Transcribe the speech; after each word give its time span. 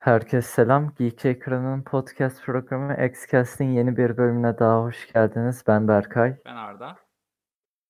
Herkese 0.00 0.48
selam. 0.48 0.94
Geek 0.98 1.24
Ekran'ın 1.24 1.82
podcast 1.82 2.42
programı 2.42 3.06
Xcast'in 3.06 3.64
yeni 3.64 3.96
bir 3.96 4.16
bölümüne 4.16 4.58
daha 4.58 4.82
hoş 4.82 5.12
geldiniz. 5.12 5.62
Ben 5.66 5.88
Berkay. 5.88 6.36
Ben 6.44 6.56
Arda. 6.56 6.96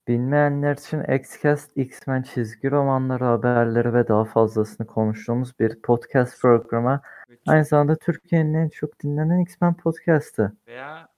Bilmeyenler 0.08 0.76
için 0.76 1.02
Xcast, 1.02 1.76
X-Men 1.76 2.22
çizgi 2.22 2.70
romanları, 2.70 3.24
haberleri 3.24 3.94
ve 3.94 4.08
daha 4.08 4.24
fazlasını 4.24 4.86
konuştuğumuz 4.86 5.58
bir 5.58 5.82
podcast 5.82 6.40
programı. 6.40 7.00
Evet, 7.28 7.40
Aynı 7.46 7.64
zamanda 7.64 7.96
Türkiye'nin 7.96 8.54
en 8.54 8.68
çok 8.68 9.00
dinlenen 9.00 9.40
X-Men 9.40 9.76
podcastı. 9.76 10.56
Veya 10.66 11.08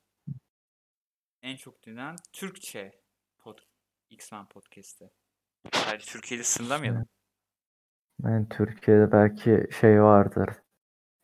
en 1.42 1.56
çok 1.56 1.82
dinlenen 1.82 2.16
Türkçe 2.32 3.00
pod, 3.38 3.58
X-Men 4.10 4.46
podcast'i. 4.46 5.10
Sadece 5.72 6.12
Türkiye'de 6.12 6.44
sınırlamayalım. 6.44 7.06
Yani 8.24 8.48
Türkiye'de 8.48 9.12
belki 9.12 9.68
şey 9.80 10.02
vardır. 10.02 10.48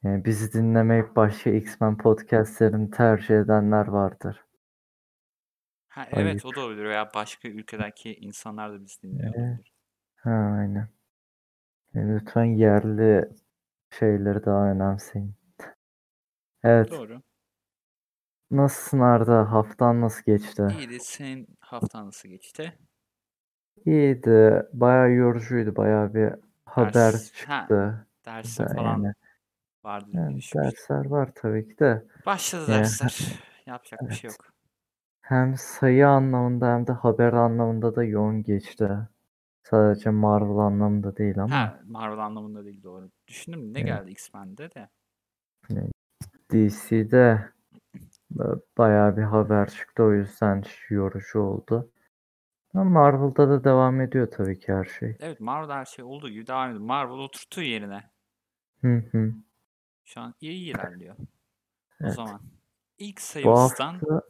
Yani 0.02 0.24
bizi 0.24 0.52
dinlemeyip 0.52 1.16
başka 1.16 1.50
X-Men 1.50 1.96
podcastlerini 1.98 2.90
tercih 2.90 3.34
edenler 3.34 3.86
vardır. 3.86 4.44
Ha, 5.88 6.08
evet 6.12 6.44
o 6.44 6.54
da 6.54 6.60
olabilir 6.60 6.84
veya 6.84 7.14
başka 7.14 7.48
ülkedeki 7.48 8.14
insanlar 8.14 8.72
da 8.72 8.80
bizi 8.80 9.02
dinliyor 9.02 9.34
olabilir. 9.34 9.72
Ha, 10.16 10.30
aynen. 10.30 10.88
Yani 11.94 12.14
lütfen 12.20 12.44
yerli 12.44 13.28
şeyleri 13.90 14.44
daha 14.44 14.70
önemseyin. 14.70 15.34
Evet. 16.64 16.90
Doğru. 16.90 17.22
Nasılsın 18.50 19.00
Arda? 19.00 19.52
Haftan 19.52 20.00
nasıl 20.00 20.22
geçti? 20.22 20.66
İyiydi. 20.78 21.00
Senin 21.00 21.46
haftan 21.60 22.06
nasıl 22.06 22.28
geçti? 22.28 22.78
İyiydi. 23.86 24.62
Bayağı 24.72 25.10
yorucuydu. 25.10 25.76
Bayağı 25.76 26.14
bir 26.14 26.32
haber 26.64 26.92
Ders- 26.92 27.46
ha, 27.46 27.60
çıktı. 27.60 28.06
Dersin 28.26 28.64
Da- 28.64 28.74
falan 28.74 29.02
yani, 29.02 29.14
vardı 29.88 30.10
yani 30.12 30.40
dersler 30.54 31.06
var 31.06 31.30
tabii 31.34 31.68
ki 31.68 31.78
de. 31.78 32.06
Başladı 32.26 32.70
Yani, 32.70 32.80
dersler. 32.80 33.18
Yapacak 33.66 34.00
bir 34.02 34.14
şey 34.14 34.28
evet. 34.28 34.38
yok. 34.40 34.52
Hem 35.20 35.56
sayı 35.56 36.08
anlamında 36.08 36.74
hem 36.74 36.86
de 36.86 36.92
haber 36.92 37.32
anlamında 37.32 37.96
da 37.96 38.04
yoğun 38.04 38.42
geçti. 38.42 38.90
Sadece 39.62 40.10
Marvel 40.10 40.58
anlamında 40.58 41.16
değil 41.16 41.38
ama 41.38 41.56
Ha, 41.56 41.80
Marvel 41.86 42.18
anlamında 42.18 42.64
değil 42.64 42.82
doğru. 42.82 43.10
Düşündüm 43.28 43.74
ne 43.74 43.80
Evet. 43.80 43.88
geldi 43.88 44.10
X-Men'de 44.10 44.70
de. 44.74 44.88
DC'de 46.52 47.48
ba- 48.36 48.60
bayağı 48.78 49.16
bir 49.16 49.22
haber 49.22 49.70
çıktı. 49.70 50.02
O 50.02 50.12
yüzden 50.12 50.64
yorucu 50.88 51.40
oldu. 51.40 51.90
Ama 52.74 52.84
Marvel'da 52.90 53.48
da 53.48 53.64
devam 53.64 54.00
ediyor 54.00 54.30
tabii 54.30 54.58
ki 54.58 54.72
her 54.72 54.84
şey. 54.84 55.16
Evet 55.20 55.40
Marvel 55.40 55.74
her 55.74 55.84
şey 55.84 56.04
olduğu 56.04 56.28
gibi 56.28 56.46
devam 56.46 56.70
ediyor. 56.70 56.84
Marvel 56.84 57.18
oturttuğu 57.18 57.62
yerine. 57.62 58.04
Hı 58.80 59.02
hı. 59.12 59.34
Şu 60.08 60.20
an 60.20 60.34
iyi 60.40 60.74
ilerliyor. 60.74 61.16
O 61.18 61.24
Evet. 62.00 62.14
zaman 62.14 62.40
ilk 62.98 63.16
Bu 63.16 63.20
sayımızdan 63.20 63.92
hafta 63.92 64.22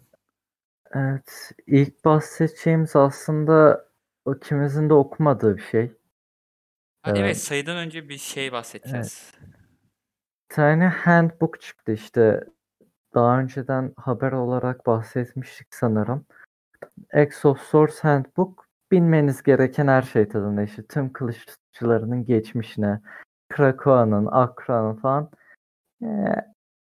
evet 0.93 1.53
ilk 1.67 2.05
bahsedeceğimiz 2.05 2.97
aslında 2.97 3.87
o 4.25 4.35
ikimizin 4.35 4.89
de 4.89 4.95
okumadığı 4.95 5.57
bir 5.57 5.63
şey. 5.63 5.93
Ha, 7.03 7.11
Evet. 7.11 7.21
evet 7.21 7.37
sayıdan 7.37 7.77
önce 7.77 8.09
bir 8.09 8.19
şey 8.19 8.53
bahsedeceğiz. 8.53 9.33
Bir 10.51 10.55
tane 10.55 10.89
handbook 10.89 11.61
çıktı 11.61 11.93
işte. 11.93 12.45
Daha 13.15 13.41
önceden 13.41 13.93
haber 13.97 14.33
olarak 14.33 14.87
bahsetmiştik 14.87 15.75
sanırım. 15.75 16.27
Exosource 17.13 17.99
Handbook 18.03 18.67
bilmeniz 18.91 19.43
gereken 19.43 19.87
her 19.89 20.03
şey 20.03 20.29
tadında 20.29 20.63
işte 20.63 20.87
tüm 20.87 21.13
kılıççılarının 21.13 22.25
geçmişine, 22.25 23.01
Krakowa'nın, 23.49 24.27
Akra'nın 24.27 24.97
falan. 24.97 25.31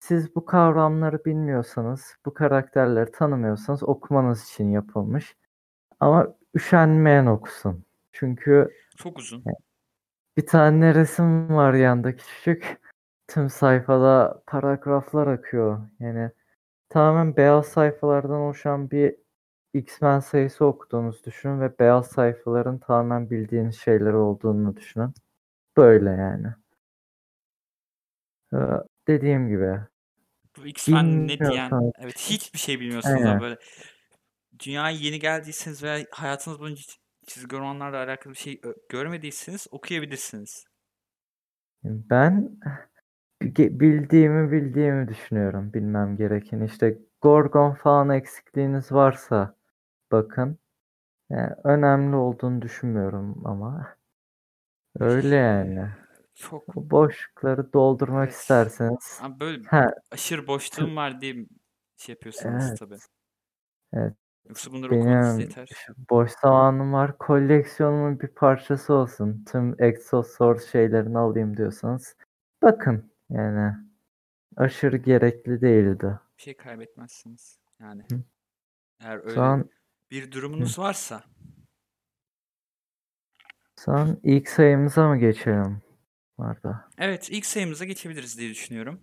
Siz 0.01 0.37
bu 0.37 0.45
kavramları 0.45 1.25
bilmiyorsanız, 1.25 2.17
bu 2.27 2.34
karakterleri 2.34 3.12
tanımıyorsanız 3.12 3.83
okumanız 3.83 4.45
için 4.45 4.71
yapılmış. 4.71 5.37
Ama 6.01 6.34
üşenmeyen 6.55 7.27
okusun. 7.27 7.84
Çünkü 8.12 8.71
Çok 8.97 9.19
uzun. 9.19 9.44
bir 10.37 10.47
tane 10.47 10.94
resim 10.94 11.55
var 11.56 11.75
yanda 11.75 12.16
küçük. 12.16 12.81
Tüm 13.28 13.50
sayfada 13.50 14.43
paragraflar 14.47 15.27
akıyor. 15.27 15.81
Yani 16.00 16.31
tamamen 16.88 17.37
beyaz 17.37 17.67
sayfalardan 17.67 18.41
oluşan 18.41 18.91
bir 18.91 19.17
X-Men 19.75 20.21
sayısı 20.21 20.65
okuduğunuzu 20.65 21.25
düşünün 21.25 21.61
ve 21.61 21.78
beyaz 21.78 22.06
sayfaların 22.06 22.78
tamamen 22.78 23.31
bildiğiniz 23.31 23.77
şeyler 23.77 24.12
olduğunu 24.12 24.77
düşünün. 24.77 25.15
Böyle 25.77 26.11
yani. 26.11 26.47
Dediğim 29.09 29.48
gibi. 29.48 29.81
Bu 30.56 30.66
X-Men 30.66 31.28
ne 31.28 31.38
diyen, 31.38 31.70
Bilmiyorsanız- 31.70 31.92
evet 31.98 32.19
hiçbir 32.19 32.59
şey 32.59 32.81
bilmiyorsunuz 32.81 33.22
ama 33.26 33.41
böyle 33.41 33.56
dünyaya 34.65 34.97
yeni 34.97 35.19
geldiyseniz 35.19 35.82
veya 35.82 36.06
hayatınız 36.10 36.60
boyunca 36.60 36.82
çizgi 37.26 37.56
romanlarla 37.56 38.04
alakalı 38.04 38.32
bir 38.34 38.38
şey 38.38 38.60
görmediyseniz 38.88 39.66
okuyabilirsiniz. 39.70 40.64
Ben 41.84 42.56
bildiğimi 43.43 44.53
bildiğimi 44.53 45.09
düşünüyorum. 45.09 45.72
Bilmem 45.72 46.16
gereken. 46.16 46.60
İşte 46.60 46.98
Gorgon 47.22 47.75
falan 47.75 48.10
eksikliğiniz 48.10 48.93
varsa 48.93 49.56
bakın. 50.12 50.59
Yani 51.31 51.53
önemli 51.64 52.16
olduğunu 52.16 52.62
düşünmüyorum 52.62 53.47
ama. 53.47 53.97
Öyle 55.00 55.37
yani. 55.37 55.88
Çok 56.34 56.75
Bu 56.75 56.91
boşlukları 56.91 57.72
doldurmak 57.72 58.25
Evet. 58.28 58.34
isterseniz. 58.41 59.19
ama 59.22 59.41
böyle 59.41 59.62
Ha, 59.65 59.87
aşırı 60.11 60.47
boşluğum 60.47 60.97
var 60.97 61.21
diye 61.21 61.34
şey 61.97 62.12
yapıyorsunuz 62.12 62.65
Evet. 62.69 62.78
tabii. 62.78 62.99
Evet. 63.93 64.15
Yoksa 64.49 64.73
bunları 64.73 64.94
okumanız 64.94 65.28
benim 65.28 65.41
yeter. 65.41 65.69
boş 66.11 66.31
zamanım 66.31 66.93
var. 66.93 67.19
Koleksiyonumun 67.19 68.21
bir 68.21 68.28
parçası 68.28 68.94
olsun. 68.94 69.44
Tüm 69.53 69.83
Exosource 69.83 70.67
şeylerini 70.67 71.19
alayım 71.19 71.56
diyorsanız. 71.56 72.17
Bakın 72.62 73.12
yani. 73.31 73.75
Aşırı 74.56 74.97
gerekli 74.97 75.61
değildi. 75.61 76.19
Bir 76.39 76.43
şey 76.43 76.56
kaybetmezsiniz. 76.56 77.59
Yani 77.81 78.03
Hı. 78.12 78.23
eğer 79.00 79.17
öyle 79.25 79.34
Şu 79.34 79.43
an, 79.43 79.71
bir 80.11 80.33
durumunuz 80.33 80.78
varsa 80.78 81.23
şu 83.84 83.93
an 83.93 84.21
ilk 84.23 84.49
sayımıza 84.49 85.09
mı 85.09 85.17
geçelim? 85.19 85.83
Arda. 86.39 86.89
evet 86.99 87.28
ilk 87.31 87.47
sayımıza 87.47 87.84
geçebiliriz 87.84 88.39
diye 88.39 88.50
düşünüyorum. 88.50 89.00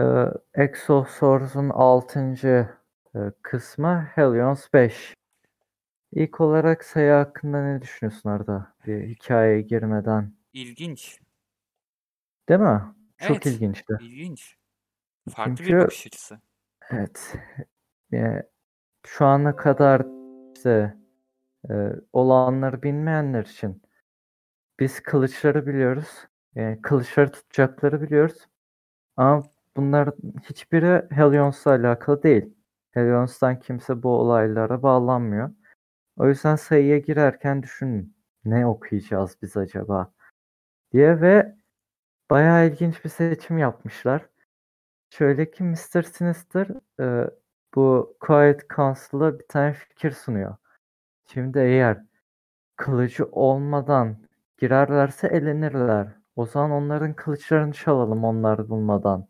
Ee, 0.00 0.02
Exosource'un 0.54 1.68
6. 1.70 2.68
e, 3.14 3.18
kısmı 3.42 4.08
Hellions 4.14 4.66
5. 4.74 5.14
İlk 6.12 6.40
olarak 6.40 6.84
sayı 6.84 7.12
hakkında 7.12 7.64
ne 7.64 7.82
düşünüyorsun 7.82 8.30
Arda? 8.30 8.74
Bir 8.86 9.08
hikayeye 9.08 9.60
girmeden. 9.60 10.32
İlginç. 10.52 11.20
Değil 12.48 12.60
mi? 12.60 12.82
Çok 13.18 13.30
Evet. 13.30 13.46
ilginçti. 13.46 13.94
İlginç. 14.00 14.56
Farklı 15.30 15.52
bir 15.52 15.58
Çünkü- 15.64 15.78
bakış 15.78 16.06
açısı. 16.06 16.40
Evet. 16.90 17.34
Yani 18.12 18.42
şu 19.06 19.26
ana 19.26 19.56
kadar 19.56 20.06
işte 20.56 20.96
e, 21.70 21.74
olanları 22.12 22.82
bilmeyenler 22.82 23.44
için 23.44 23.82
biz 24.80 25.00
kılıçları 25.00 25.66
biliyoruz. 25.66 26.08
Yani 26.54 26.82
kılıçları 26.82 27.32
tutacakları 27.32 28.02
biliyoruz. 28.02 28.48
Ama 29.16 29.42
bunların 29.76 30.14
hiçbiri 30.50 31.06
Helions'la 31.10 31.70
alakalı 31.70 32.22
değil. 32.22 32.54
Helions'tan 32.90 33.60
kimse 33.60 34.02
bu 34.02 34.08
olaylara 34.10 34.82
bağlanmıyor. 34.82 35.50
O 36.16 36.28
yüzden 36.28 36.56
sayıya 36.56 36.98
girerken 36.98 37.62
düşünün. 37.62 38.16
Ne 38.44 38.66
okuyacağız 38.66 39.36
biz 39.42 39.56
acaba? 39.56 40.12
diye 40.92 41.20
ve 41.20 41.56
bayağı 42.30 42.68
ilginç 42.68 43.04
bir 43.04 43.10
seçim 43.10 43.58
yapmışlar. 43.58 44.28
Şöyle 45.10 45.50
ki 45.50 45.64
Mr. 45.64 46.02
Sinister 46.02 46.68
e, 47.00 47.30
bu 47.74 48.16
Quiet 48.20 48.70
Council'a 48.70 49.38
bir 49.38 49.48
tane 49.48 49.72
fikir 49.72 50.10
sunuyor. 50.10 50.56
Şimdi 51.26 51.58
eğer 51.58 52.04
kılıcı 52.76 53.24
olmadan 53.32 54.29
girerlerse 54.60 55.26
elenirler. 55.26 56.08
O 56.36 56.46
zaman 56.46 56.70
onların 56.70 57.14
kılıçlarını 57.14 57.72
çalalım 57.72 58.24
onlar 58.24 58.68
bulmadan 58.68 59.28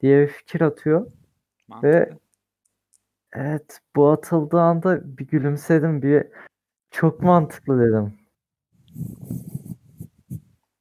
diye 0.00 0.22
bir 0.22 0.28
fikir 0.28 0.60
atıyor. 0.60 1.06
Mantıklı. 1.68 2.18
Evet 3.32 3.80
bu 3.96 4.08
atıldığı 4.10 4.60
anda 4.60 5.18
bir 5.18 5.26
gülümsedim. 5.26 6.02
Bir 6.02 6.26
çok 6.90 7.22
mantıklı 7.22 7.80
dedim. 7.80 8.18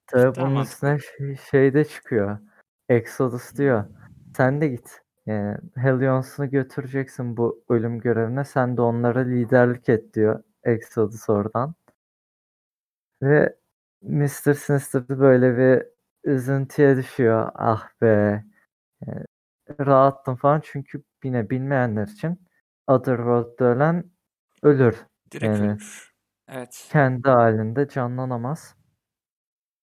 Tabii 0.07 0.35
bunun 0.35 0.51
mantıklı. 0.51 0.95
üstüne 0.95 0.99
şey, 1.17 1.35
şey 1.51 1.73
de 1.73 1.85
çıkıyor. 1.85 2.37
Exodus 2.89 3.57
diyor. 3.57 3.85
Sen 4.37 4.61
de 4.61 4.67
git. 4.67 5.01
Yani 5.25 5.57
Helions'unu 5.75 6.49
götüreceksin 6.49 7.37
bu 7.37 7.63
ölüm 7.69 7.99
görevine. 7.99 8.45
Sen 8.45 8.77
de 8.77 8.81
onlara 8.81 9.19
liderlik 9.19 9.89
et 9.89 10.13
diyor 10.13 10.43
Exodus 10.63 11.29
oradan. 11.29 11.75
Ve 13.21 13.55
Mr. 14.01 14.53
Sinister 14.53 15.09
böyle 15.09 15.57
bir 15.57 15.85
üzüntüye 16.23 16.97
düşüyor. 16.97 17.51
Ah 17.55 17.89
be. 18.01 18.43
E, 19.07 19.11
rahattım 19.79 20.35
falan 20.35 20.61
çünkü 20.63 21.03
yine 21.23 21.49
bilmeyenler 21.49 22.07
için 22.07 22.47
Otherworld'da 22.87 23.65
ölen 23.65 24.11
ölür. 24.63 24.97
Direkt 25.31 25.45
Yani 25.45 25.71
ölür. 25.71 26.13
Evet. 26.49 26.87
kendi 26.91 27.29
halinde 27.29 27.87
canlanamaz. 27.87 28.75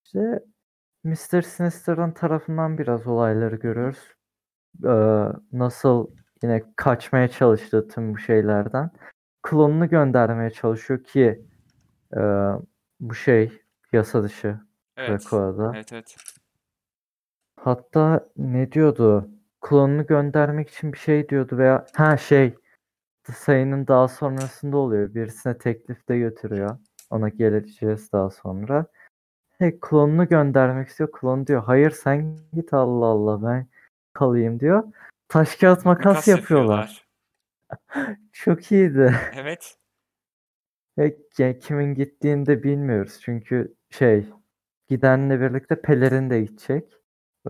İşte 0.04 0.44
Mr. 1.04 1.42
Sinister'ın 1.42 2.10
tarafından 2.12 2.78
biraz 2.78 3.06
olayları 3.06 3.56
görüyoruz. 3.56 4.14
Ee, 4.84 4.88
nasıl 5.52 6.10
yine 6.42 6.64
kaçmaya 6.76 7.28
çalıştığı 7.28 7.88
tüm 7.88 8.14
bu 8.14 8.18
şeylerden. 8.18 8.90
Klonunu 9.42 9.88
göndermeye 9.88 10.50
çalışıyor 10.50 11.04
ki 11.04 11.46
e, 12.16 12.20
bu 13.00 13.14
şey 13.14 13.62
yasa 13.92 14.22
dışı 14.22 14.60
Evet. 14.96 15.24
Krakova'da. 15.24 15.72
Evet 15.74 15.92
evet. 15.92 16.16
Hatta 17.56 18.28
ne 18.36 18.72
diyordu? 18.72 19.30
Klonunu 19.60 20.06
göndermek 20.06 20.70
için 20.70 20.92
bir 20.92 20.98
şey 20.98 21.28
diyordu 21.28 21.58
veya 21.58 21.86
ha 21.94 22.16
şey 22.16 22.54
sayının 23.34 23.86
daha 23.86 24.08
sonrasında 24.08 24.76
oluyor. 24.76 25.14
Birisine 25.14 25.58
teklif 25.58 26.08
de 26.08 26.18
götürüyor. 26.18 26.78
Ona 27.10 27.28
geleceğiz 27.28 28.12
daha 28.12 28.30
sonra. 28.30 28.86
Hey, 29.58 29.78
klonunu 29.80 30.28
göndermek 30.28 30.88
istiyor. 30.88 31.12
Klon 31.12 31.46
diyor 31.46 31.64
hayır 31.64 31.90
sen 31.90 32.38
git 32.52 32.74
Allah 32.74 33.06
Allah 33.06 33.42
ben 33.42 33.66
kalayım 34.12 34.60
diyor. 34.60 34.84
Taş 35.28 35.56
kağıt 35.56 35.84
makas, 35.84 36.04
Makas 36.04 36.28
yapıyorlar. 36.28 37.06
Çok 38.32 38.72
iyiydi. 38.72 39.14
Evet. 39.34 39.76
Ve 40.98 41.16
ya 41.38 41.58
kimin 41.58 41.94
gittiğini 41.94 42.46
de 42.46 42.62
bilmiyoruz. 42.62 43.20
Çünkü 43.22 43.74
şey 43.90 44.26
gidenle 44.88 45.40
birlikte 45.40 45.80
Pelerin 45.80 46.30
de 46.30 46.42
gidecek. 46.42 46.92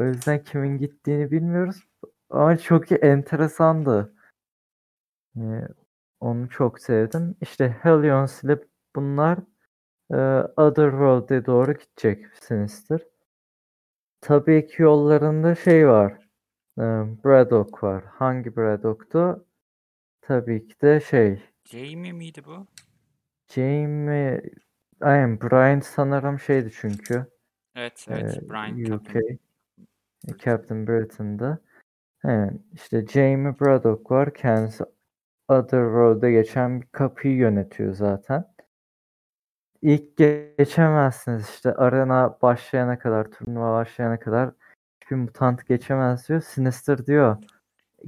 O 0.00 0.04
yüzden 0.04 0.44
kimin 0.44 0.78
gittiğini 0.78 1.30
bilmiyoruz. 1.30 1.84
Ama 2.30 2.56
çok 2.58 2.92
enteresandı. 3.04 4.14
Ee, 5.36 5.40
onu 6.20 6.48
çok 6.48 6.80
sevdim. 6.80 7.36
İşte 7.40 7.76
Helions 7.82 8.44
ile 8.44 8.58
bunlar 8.96 9.38
e, 10.12 10.16
Otherworld'e 10.56 11.46
doğru 11.46 11.72
gidecek 11.72 12.26
Sinister. 12.42 13.00
Tabii 14.20 14.66
ki 14.66 14.82
yollarında 14.82 15.54
şey 15.54 15.88
var. 15.88 16.12
E, 16.78 16.82
Braddock 17.24 17.82
var. 17.82 18.04
Hangi 18.04 18.56
Braddock'tu? 18.56 19.46
Tabii 20.20 20.66
ki 20.66 20.74
de 20.82 21.00
şey. 21.00 21.42
Jamie 21.64 22.12
miydi 22.12 22.44
bu? 22.44 22.66
Jamie 23.48 24.42
Aynen 25.00 25.40
Brian 25.40 25.80
sanırım 25.80 26.40
şeydi 26.40 26.70
çünkü. 26.80 27.26
Evet 27.74 28.06
evet. 28.08 28.36
e, 28.36 28.48
Brian 28.48 28.92
UK. 28.92 29.04
Captain. 29.04 29.38
Captain 30.44 30.86
Britain'da. 30.86 31.58
Evet, 32.24 32.52
işte 32.72 33.06
Jamie 33.06 33.60
Braddock 33.60 34.10
var. 34.10 34.34
Kendisi 34.34 34.84
Otherworld'e 35.48 36.30
geçen 36.30 36.80
bir 36.80 36.86
kapıyı 36.86 37.36
yönetiyor 37.36 37.94
zaten. 37.94 38.44
İlk 39.82 40.16
geçemezsiniz 40.16 41.48
işte 41.48 41.74
arena 41.74 42.38
başlayana 42.42 42.98
kadar, 42.98 43.30
turnuva 43.30 43.72
başlayana 43.72 44.18
kadar 44.18 44.50
hiçbir 45.00 45.16
mutant 45.16 45.66
geçemez 45.66 46.28
diyor. 46.28 46.40
Sinister 46.40 47.06
diyor 47.06 47.36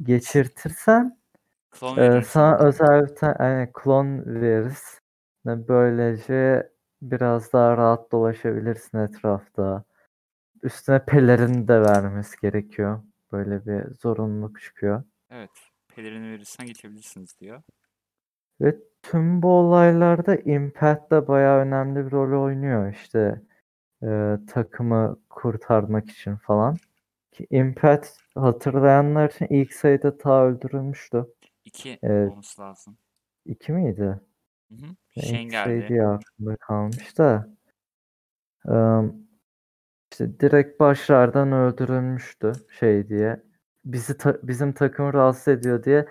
geçirtirsen 0.02 1.20
Klon 1.70 1.96
e, 1.96 2.22
sana 2.22 2.58
özel 2.58 3.02
bir 3.02 3.14
tane 3.14 3.36
yani 3.40 3.70
klon 3.74 4.24
veririz. 4.26 5.00
Ve 5.46 5.68
Böylece 5.68 6.70
biraz 7.02 7.52
daha 7.52 7.76
rahat 7.76 8.12
dolaşabilirsin 8.12 8.98
etrafta. 8.98 9.84
Üstüne 10.62 11.04
pelerini 11.04 11.68
de 11.68 11.82
vermesi 11.82 12.40
gerekiyor. 12.40 13.02
Böyle 13.32 13.66
bir 13.66 13.94
zorunluluk 13.94 14.60
çıkıyor. 14.60 15.02
Evet. 15.30 15.50
Pelerini 15.88 16.30
verirsen 16.30 16.66
geçebilirsiniz 16.66 17.40
diyor. 17.40 17.62
Ve 18.60 18.76
tüm 19.02 19.42
bu 19.42 19.48
olaylarda 19.48 20.36
Impact 20.36 21.10
de 21.10 21.28
bayağı 21.28 21.58
önemli 21.60 22.06
bir 22.06 22.10
rol 22.10 22.44
oynuyor 22.44 22.92
işte 22.92 23.42
e, 24.02 24.38
takımı 24.46 25.18
kurtarmak 25.30 26.10
için 26.10 26.36
falan. 26.36 26.76
Ki 27.32 27.46
Impact 27.50 28.08
hatırlayanlar 28.34 29.30
için 29.30 29.46
ilk 29.50 29.72
sayıda 29.74 30.18
ta 30.18 30.44
öldürülmüştü. 30.44 31.26
İki 31.64 31.98
Evet. 32.02 32.30
olması 32.32 32.62
lazım. 32.62 32.96
İki 33.44 33.72
miydi? 33.72 34.20
Hı 34.68 34.74
hı. 34.74 34.96
Geldi. 35.16 35.88
diye 35.88 36.06
aklımda 36.06 36.56
kalmış 36.56 37.18
da. 37.18 37.48
İşte 40.12 40.40
direkt 40.40 40.80
başlardan 40.80 41.52
öldürülmüştü 41.52 42.52
şey 42.78 43.08
diye. 43.08 43.42
Bizi 43.84 44.16
ta- 44.16 44.38
bizim 44.42 44.72
takımı 44.72 45.12
rahatsız 45.12 45.48
ediyor 45.48 45.84
diye 45.84 46.06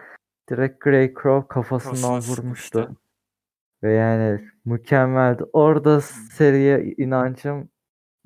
direkt 0.49 0.81
Grey 0.81 1.13
Crow 1.13 1.47
kafasından 1.47 1.93
Kafasına 1.95 2.11
vurmuştu. 2.11 2.35
sıkmıştı. 2.35 2.89
Ve 3.83 3.93
yani 3.93 4.49
mükemmeldi. 4.65 5.43
Orada 5.53 6.01
seriye 6.01 6.83
inancım 6.85 7.69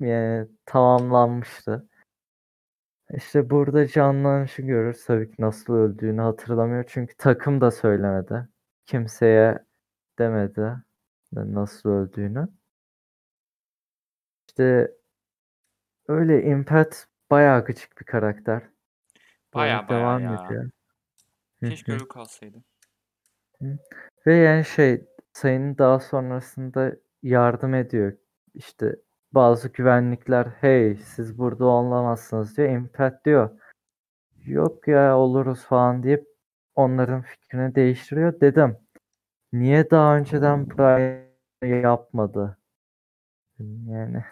yani 0.00 0.48
tamamlanmıştı. 0.66 1.88
İşte 3.14 3.50
burada 3.50 3.86
canlanışı 3.88 4.62
görürüz. 4.62 5.04
Tabii 5.04 5.30
ki 5.30 5.34
nasıl 5.38 5.74
öldüğünü 5.74 6.20
hatırlamıyor. 6.20 6.84
Çünkü 6.88 7.16
takım 7.16 7.60
da 7.60 7.70
söylemedi. 7.70 8.48
Kimseye 8.86 9.58
demedi 10.18 10.76
nasıl 11.32 11.90
öldüğünü. 11.90 12.48
İşte 14.48 14.92
öyle 16.08 16.42
Impact 16.42 16.96
bayağı 17.30 17.64
gıcık 17.64 18.00
bir 18.00 18.04
karakter. 18.04 18.62
Böyle 18.62 18.70
Baya 19.54 19.88
baya 19.88 20.00
devam 20.00 20.22
ya. 20.22 20.44
ediyor. 20.46 20.70
Keşke 21.60 21.92
ölü 21.92 22.08
kalsaydı. 22.08 22.58
Ve 24.26 24.34
yani 24.34 24.64
şey 24.64 25.06
sayının 25.32 25.78
daha 25.78 26.00
sonrasında 26.00 26.92
yardım 27.22 27.74
ediyor. 27.74 28.12
İşte 28.54 28.96
bazı 29.32 29.68
güvenlikler 29.68 30.46
hey 30.46 30.96
siz 30.96 31.38
burada 31.38 31.64
olamazsınız 31.64 32.56
diyor. 32.56 32.68
Impact 32.68 33.24
diyor 33.24 33.60
yok 34.46 34.88
ya 34.88 35.18
oluruz 35.18 35.64
falan 35.64 36.02
deyip 36.02 36.26
onların 36.74 37.22
fikrini 37.22 37.74
değiştiriyor. 37.74 38.40
Dedim 38.40 38.76
niye 39.60 39.90
daha 39.90 40.16
önceden 40.16 40.70
Brian 40.70 41.80
yapmadı? 41.80 42.58
Yani 43.86 44.24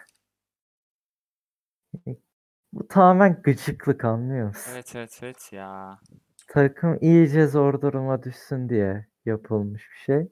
bu 2.73 2.87
tamamen 2.87 3.41
gıcıklık 3.41 4.05
anlıyor 4.05 4.47
musun? 4.47 4.71
Evet 4.73 4.95
evet 4.95 5.19
evet 5.23 5.53
ya. 5.53 5.99
Takım 6.47 6.97
iyice 7.01 7.47
zor 7.47 7.81
duruma 7.81 8.23
düşsün 8.23 8.69
diye 8.69 9.07
yapılmış 9.25 9.89
bir 9.91 9.97
şey. 9.97 10.27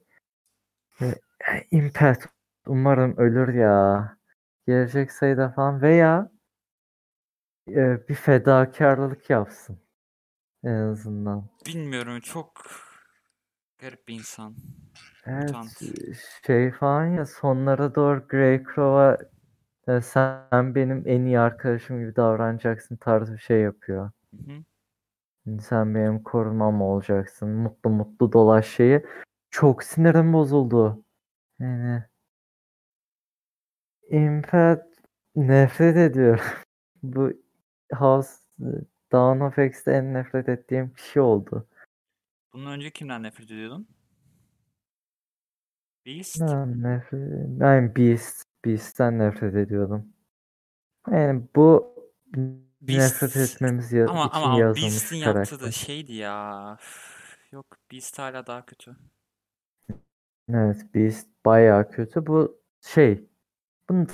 Ve 1.01 1.15
Impact 1.71 2.25
umarım 2.67 3.17
ölür 3.17 3.53
ya. 3.53 4.17
Gelecek 4.67 5.11
sayıda 5.11 5.49
falan 5.49 5.81
veya 5.81 6.31
e, 7.67 8.07
bir 8.07 8.15
fedakarlık 8.15 9.29
yapsın 9.29 9.79
en 10.63 10.73
azından. 10.73 11.49
Bilmiyorum 11.65 12.19
çok 12.19 12.61
garip 13.81 14.07
bir 14.07 14.13
insan. 14.13 14.55
Evet 15.25 15.45
Mutant. 15.45 15.81
şey 16.47 16.71
falan 16.71 17.05
ya 17.05 17.25
sonlara 17.25 17.95
doğru 17.95 18.27
Greycrow'a 18.27 19.17
e, 19.87 20.01
sen 20.01 20.75
benim 20.75 21.03
en 21.05 21.25
iyi 21.25 21.39
arkadaşım 21.39 21.99
gibi 21.99 22.15
davranacaksın 22.15 22.95
tarzı 22.95 23.33
bir 23.33 23.37
şey 23.39 23.61
yapıyor. 23.61 24.11
Hı 24.31 24.51
hı. 24.51 24.63
Sen 25.61 25.95
benim 25.95 26.23
korumam 26.23 26.81
olacaksın. 26.81 27.49
Mutlu 27.49 27.89
mutlu 27.89 28.33
dolaş 28.33 28.67
şeyi. 28.67 29.05
Çok 29.49 29.83
sinirim 29.83 30.33
bozuldu. 30.33 31.03
Yani 31.59 32.03
Impact 34.09 34.85
nefret 35.35 35.97
ediyorum. 35.97 36.45
Bu 37.03 37.31
House 37.93 38.31
Dawn 39.11 39.39
of 39.39 39.59
X'te 39.59 39.91
en 39.91 40.13
nefret 40.13 40.49
ettiğim 40.49 40.93
kişi 40.93 41.21
oldu. 41.21 41.67
Bundan 42.53 42.71
önce 42.73 42.91
kimden 42.91 43.23
nefret 43.23 43.51
ediyordun? 43.51 43.87
Beast. 46.05 46.41
Ben 46.41 46.83
nefret 46.83 47.19
ben 47.59 47.95
Beast. 47.95 48.47
Beast'ten 48.65 49.19
nefret 49.19 49.55
ediyordum. 49.55 50.13
Yani 51.11 51.43
bu 51.55 51.95
nefret 52.81 53.35
Beast. 53.35 53.55
etmemiz 53.55 53.91
ya- 53.91 54.07
Ama 54.09 54.25
için 54.25 54.35
ama 54.37 54.59
yazılmış 54.59 54.83
Beast'in 54.93 55.15
bir 55.19 55.25
yaptığı 55.25 55.41
da 55.55 55.57
karakter. 55.59 55.71
şeydi 55.71 56.13
ya. 56.13 56.77
Yok 57.51 57.65
Beast 57.91 58.19
hala 58.19 58.47
daha 58.47 58.65
kötü. 58.65 58.95
Evet 60.49 60.95
Beast 60.95 61.27
bayağı 61.45 61.91
kötü. 61.91 62.25
Bu 62.27 62.61
şey 62.81 63.29
bunun 63.89 64.07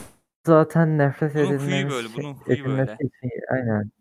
zaten 0.47 0.97
nefret 0.97 1.35
Bunun 1.35 1.45
edilmemiz 1.45 1.93
böyle, 1.93 2.07
için, 2.07 2.23
bunun 2.23 2.37
edilmesi 2.47 2.87
böyle. 2.87 2.93
için 2.93 3.31
aynen 3.51 3.91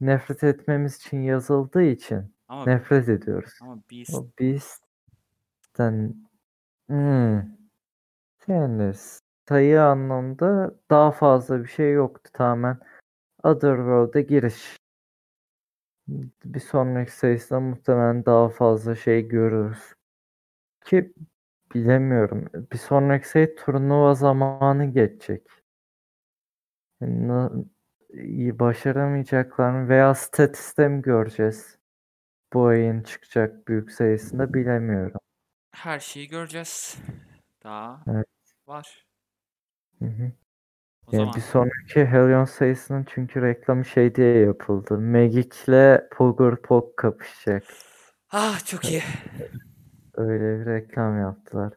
nefret 0.00 0.44
etmemiz 0.44 0.96
için 0.96 1.22
yazıldığı 1.22 1.82
için 1.82 2.35
Ama 2.48 2.64
nefret 2.64 3.08
ediyoruz. 3.08 3.58
ama 3.62 3.82
Beast 3.90 4.14
O 4.14 4.26
Beast'ten 4.40 6.14
hmm, 6.88 7.42
yani 8.48 8.92
sayı 9.48 9.82
anlamda 9.82 10.74
daha 10.90 11.10
fazla 11.10 11.62
bir 11.62 11.68
şey 11.68 11.92
yoktu 11.92 12.30
tamamen 12.34 12.78
Otherworld'e 13.42 14.22
giriş. 14.22 14.76
Bir 16.44 16.60
sonraki 16.60 17.12
sayısında 17.16 17.60
muhtemelen 17.60 18.24
daha 18.26 18.48
fazla 18.48 18.94
şey 18.94 19.28
görürüz. 19.28 19.94
Ki 20.84 21.14
bilemiyorum. 21.74 22.46
Bir 22.72 22.78
sonraki 22.78 23.28
sayı 23.28 23.56
turnuva 23.56 24.14
zamanı 24.14 24.84
geçecek. 24.84 25.42
İyi 28.10 28.58
başaramayacaklar 28.58 29.70
mı 29.70 29.88
veya 29.88 30.14
statiste 30.14 30.88
mi 30.88 31.02
göreceğiz? 31.02 31.78
Bu 32.56 32.66
ayın 32.66 33.02
çıkacak 33.02 33.68
büyük 33.68 33.92
sayısında 33.92 34.54
bilemiyorum. 34.54 35.20
Her 35.70 36.00
şeyi 36.00 36.28
göreceğiz. 36.28 36.96
Daha 37.64 38.04
Evet. 38.10 38.26
var. 38.66 39.06
Hı 39.98 40.04
hı. 40.04 40.32
O 41.06 41.10
Yani 41.12 41.20
zaman 41.20 41.34
bir 41.36 41.40
sonraki 41.40 42.04
Helion 42.06 42.44
sayısının 42.44 43.06
çünkü 43.08 43.42
reklamı 43.42 43.84
şey 43.84 44.14
diye 44.14 44.38
yapıldı. 44.38 44.98
Magic'le 44.98 46.08
Pogger 46.10 46.62
Pog 46.62 46.96
kapışacak. 46.96 47.64
ah 48.30 48.64
çok 48.66 48.84
iyi. 48.84 49.02
Öyle 50.14 50.60
bir 50.60 50.66
reklam 50.66 51.20
yaptılar. 51.20 51.72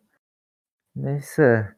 Neyse. 0.95 1.75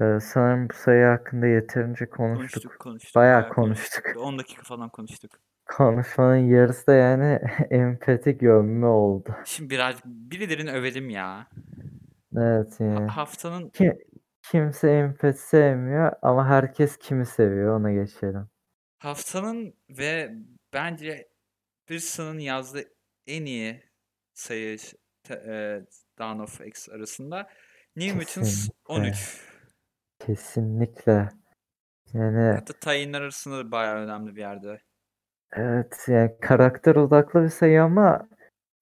e, 0.00 0.20
sanırım 0.20 0.68
bu 0.68 0.74
sayı 0.74 1.04
hakkında 1.06 1.46
yeterince 1.46 2.10
konuştuk. 2.10 2.62
Konuştuk 2.62 2.78
konuştuk. 2.80 3.14
Bayağı 3.14 3.48
konuştuk. 3.48 4.04
10 4.16 4.38
dakika 4.38 4.62
falan 4.62 4.88
konuştuk. 4.88 5.30
Konuşmanın 5.76 6.36
yarısı 6.36 6.86
da 6.86 6.92
yani 6.94 7.40
empati 7.70 8.38
gömme 8.38 8.86
oldu. 8.86 9.36
Şimdi 9.44 9.70
birazcık 9.70 10.04
birilerini 10.06 10.72
övelim 10.72 11.10
ya. 11.10 11.46
Evet 12.36 12.80
Ha- 12.80 12.84
yani. 12.84 13.06
haftanın 13.10 13.70
Ki, 13.70 13.98
kimse 14.50 14.90
empati 14.90 15.38
sevmiyor 15.38 16.12
ama 16.22 16.48
herkes 16.48 16.96
kimi 16.96 17.26
seviyor 17.26 17.80
ona 17.80 17.92
geçelim. 17.92 18.48
haftanın 18.98 19.74
ve 19.90 20.32
bence 20.74 21.28
Pearson'ın 21.86 22.38
yazdığı 22.38 22.84
en 23.26 23.44
iyi 23.44 23.82
sayı 24.34 24.78
te- 25.22 25.34
e, 25.34 25.54
Dawn 26.18 26.38
of 26.40 26.60
X 26.60 26.88
arasında 26.88 27.48
New 27.96 28.14
Mutants 28.18 28.34
Kesinlikle. 28.34 28.72
13. 28.88 29.40
Kesinlikle. 30.18 31.28
Yani 32.14 32.52
Hatta 32.52 32.72
tayinler 32.72 33.20
arasında 33.20 33.58
da 33.58 33.70
bayağı 33.72 33.96
önemli 34.04 34.36
bir 34.36 34.40
yerde. 34.40 34.80
Evet 35.52 36.04
yani 36.08 36.36
karakter 36.40 36.96
odaklı 36.96 37.42
bir 37.42 37.48
sayı 37.48 37.82
ama 37.82 38.28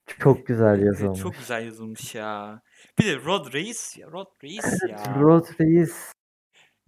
çok 0.06 0.46
güzel 0.46 0.74
Evet, 0.74 0.84
yazılmış. 0.86 1.20
çok 1.20 1.34
güzel 1.34 1.64
yazılmış 1.64 2.14
ya. 2.14 2.62
Bir 2.98 3.06
de 3.06 3.24
Rod 3.24 3.52
Reis 3.52 3.96
ya. 3.96 4.10
Rod 4.10 4.42
Reis 4.42 4.78
ya. 4.88 5.20
Rod 5.20 5.46
Reis 5.60 6.12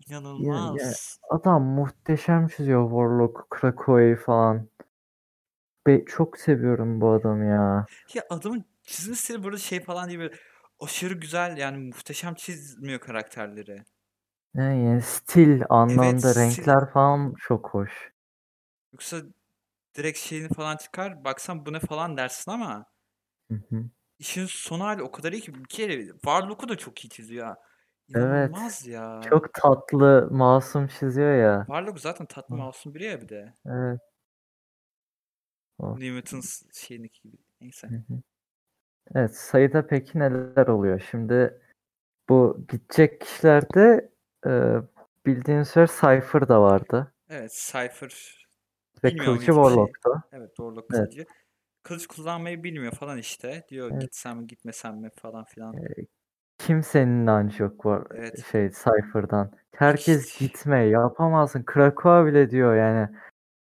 İnanılmaz. 0.06 1.18
adam 1.30 1.62
muhteşem 1.62 2.48
çiziyor 2.48 2.90
Warlock, 2.90 3.50
Krakow'u 3.50 4.16
falan. 4.16 4.68
Be 5.86 6.04
çok 6.04 6.38
seviyorum 6.38 7.00
bu 7.00 7.10
adamı 7.10 7.44
ya. 7.44 7.86
Ya 8.14 8.22
adamın 8.30 8.64
çizim 8.82 9.14
stili 9.14 9.42
burada 9.42 9.58
şey 9.58 9.80
falan 9.80 10.08
değil 10.08 10.18
böyle 10.18 10.34
aşırı 10.80 11.14
güzel 11.14 11.56
yani 11.56 11.78
muhteşem 11.78 12.34
çizmiyor 12.34 13.00
karakterleri. 13.00 13.84
Yani, 14.54 14.84
yani 14.84 15.02
stil 15.02 15.62
anlamda 15.68 16.18
stil. 16.18 16.40
renkler 16.40 16.90
falan 16.92 17.34
çok 17.38 17.68
hoş. 17.68 18.12
Yoksa 18.92 19.16
direkt 19.96 20.18
şeyini 20.18 20.48
falan 20.48 20.76
çıkar 20.76 21.24
baksan 21.24 21.66
bu 21.66 21.72
ne 21.72 21.80
falan 21.80 22.16
dersin 22.16 22.50
ama 22.50 22.86
Hı 23.50 23.54
hı. 23.54 23.84
işin 24.18 24.46
son 24.46 24.80
hali 24.80 25.02
o 25.02 25.10
kadar 25.10 25.32
iyi 25.32 25.40
ki 25.40 25.54
bir 25.54 25.64
kere 25.64 26.06
Warlock'u 26.06 26.68
da 26.68 26.76
çok 26.76 27.04
iyi 27.04 27.08
çiziyor 27.08 27.46
ha. 27.46 27.56
Evet. 28.14 28.86
Ya. 28.86 29.20
Çok 29.30 29.54
tatlı, 29.54 30.28
masum 30.30 30.86
çiziyor 30.86 31.36
ya. 31.36 31.64
Warlock 31.66 32.00
zaten 32.00 32.26
tatlı 32.26 32.56
masum 32.56 32.94
biri 32.94 33.04
ya 33.04 33.20
bir 33.20 33.28
de. 33.28 33.54
Evet. 33.66 34.00
Oh. 35.78 35.98
New 35.98 36.10
Mutants 36.10 36.62
şeyindeki 36.72 37.22
gibi. 37.22 37.36
Neyse. 37.60 37.88
Hı 37.88 37.94
hı. 37.94 38.22
Evet, 39.14 39.36
sayıda 39.36 39.86
peki 39.86 40.18
neler 40.18 40.66
oluyor? 40.66 41.02
Şimdi 41.10 41.60
bu 42.28 42.64
gidecek 42.68 43.20
kişilerde 43.20 44.10
e, 44.46 44.50
bildiğin 45.26 45.58
üzere 45.58 45.86
Cypher 45.86 46.48
da 46.48 46.62
vardı. 46.62 47.14
Evet 47.28 47.70
Cypher 47.72 48.41
Ve 49.04 49.16
Kılıcı 49.16 49.44
şey. 49.44 49.54
Warlock'tu. 49.54 50.22
Evet 50.32 50.48
Warlock 50.48 50.86
Evet. 50.94 51.04
kılıcı. 51.04 51.26
Kılıç 51.82 52.06
kullanmayı 52.06 52.64
bilmiyor 52.64 52.92
falan 52.92 53.18
işte. 53.18 53.64
Diyor 53.68 53.90
Evet. 53.92 54.02
gitsem 54.02 54.38
mi 54.38 54.46
gitmesem 54.46 54.96
mi 54.96 55.10
falan 55.16 55.44
filan. 55.44 55.76
Kimsenin 56.58 57.22
inancı 57.22 57.62
yok 57.62 57.86
var 57.86 58.06
Evet. 58.14 58.44
şey 58.52 58.70
Cypher'dan. 58.70 59.52
Herkes 59.76 60.26
Hiç- 60.26 60.38
gitme 60.38 60.84
yapamazsın. 60.84 61.62
Krakow 61.62 62.30
bile 62.30 62.50
diyor 62.50 62.76
yani. 62.76 63.08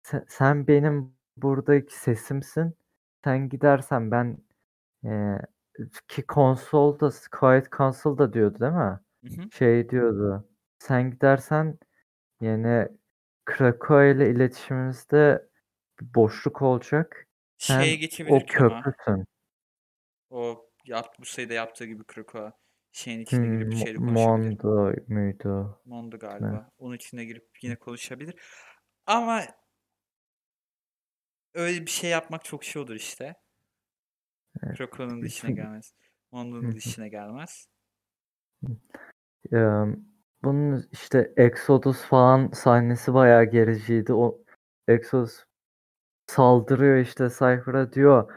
Sen, 0.03 0.25
sen 0.27 0.68
benim 0.68 1.15
buradaki 1.38 2.00
sesimsin. 2.00 2.75
Sen 3.24 3.50
gidersen 3.50 4.12
ben 4.12 4.38
e, 5.06 5.38
ki 6.08 6.22
konsolda 6.27 7.10
Quiet 7.32 7.72
Console'da 7.72 8.34
diyordu 8.34 8.60
değil 8.60 8.72
mi? 8.72 9.00
Hı 9.24 9.42
hı. 9.42 9.51
Şey 9.51 9.89
diyordu. 9.89 10.48
Sen 10.80 11.12
gidersen 11.12 11.77
yani 12.42 12.88
Krakow 13.46 14.12
ile 14.12 14.30
iletişimimizde 14.32 15.50
bir 16.02 16.14
boşluk 16.14 16.62
olacak. 16.62 17.28
Sen 17.58 17.82
Şeye 17.82 17.96
o 18.30 18.36
ama. 18.36 18.46
köprüsün. 18.84 19.26
O 20.30 20.70
yaptı, 20.86 21.22
bu 21.22 21.26
sayıda 21.26 21.54
yaptığı 21.54 21.86
gibi 21.86 22.04
Krakoa. 22.04 22.54
Şeyin 22.92 23.20
içine 23.20 23.46
girip 23.46 23.72
bir 23.72 23.76
Hmm, 23.76 23.78
şeyle 23.86 23.98
konuşabilir. 23.98 24.64
Mondo 24.64 24.94
muydu? 25.08 25.82
Mondo 25.86 26.20
galiba. 26.20 26.72
Onun 26.78 26.96
içine 26.96 27.26
girip 27.26 27.50
yine 27.62 27.76
konuşabilir. 27.76 28.42
Ama 29.06 29.42
öyle 31.54 31.82
bir 31.86 31.92
şey 31.92 32.10
yapmak 32.10 32.46
çok 32.46 32.64
şey 32.64 32.82
olur 32.82 32.96
işte. 32.96 33.36
Evet, 34.64 34.78
işine 35.26 35.50
bütün- 35.52 35.64
gelmez. 35.64 35.94
Mondo'nun 36.32 36.72
işine 36.72 37.10
gelmez. 37.10 37.68
Eee, 39.52 39.86
bunun 40.44 40.86
işte 40.92 41.34
Exodus 41.38 42.02
falan 42.02 42.48
sahnesi 42.48 43.14
bayağı 43.14 43.44
gericiydi. 43.46 44.14
O 44.14 44.42
Exodus 44.88 45.44
saldırıyor 46.28 46.98
işte 46.98 47.30
Cypher'a 47.30 47.94
diyor 47.94 48.34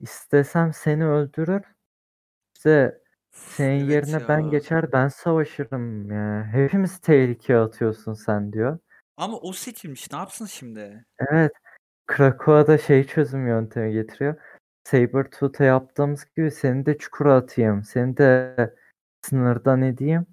istesem 0.00 0.72
seni 0.72 1.06
öldürür 1.06 1.62
işte 2.56 3.00
senin 3.30 3.84
evet 3.84 3.90
yerine 3.90 4.28
ben 4.28 4.40
ya. 4.40 4.48
geçer 4.48 4.92
ben 4.92 5.08
savaşırım 5.08 6.10
ya. 6.10 6.44
Hepimiz 6.52 6.98
tehlikeye 6.98 7.58
atıyorsun 7.58 8.14
sen 8.14 8.52
diyor. 8.52 8.78
Ama 9.16 9.38
o 9.38 9.52
seçilmiş. 9.52 10.12
Ne 10.12 10.18
yapsın 10.18 10.46
şimdi? 10.46 11.04
Evet 11.30 11.52
Krakow'a 12.06 12.78
şey 12.78 13.04
çözüm 13.04 13.46
yöntemi 13.46 13.92
getiriyor. 13.92 14.36
Sabertooth'a 14.84 15.64
yaptığımız 15.64 16.26
gibi 16.36 16.50
seni 16.50 16.86
de 16.86 16.98
çukura 16.98 17.34
atayım. 17.34 17.84
Seni 17.84 18.16
de 18.16 18.56
sınırdan 19.22 19.82
edeyim. 19.82 20.26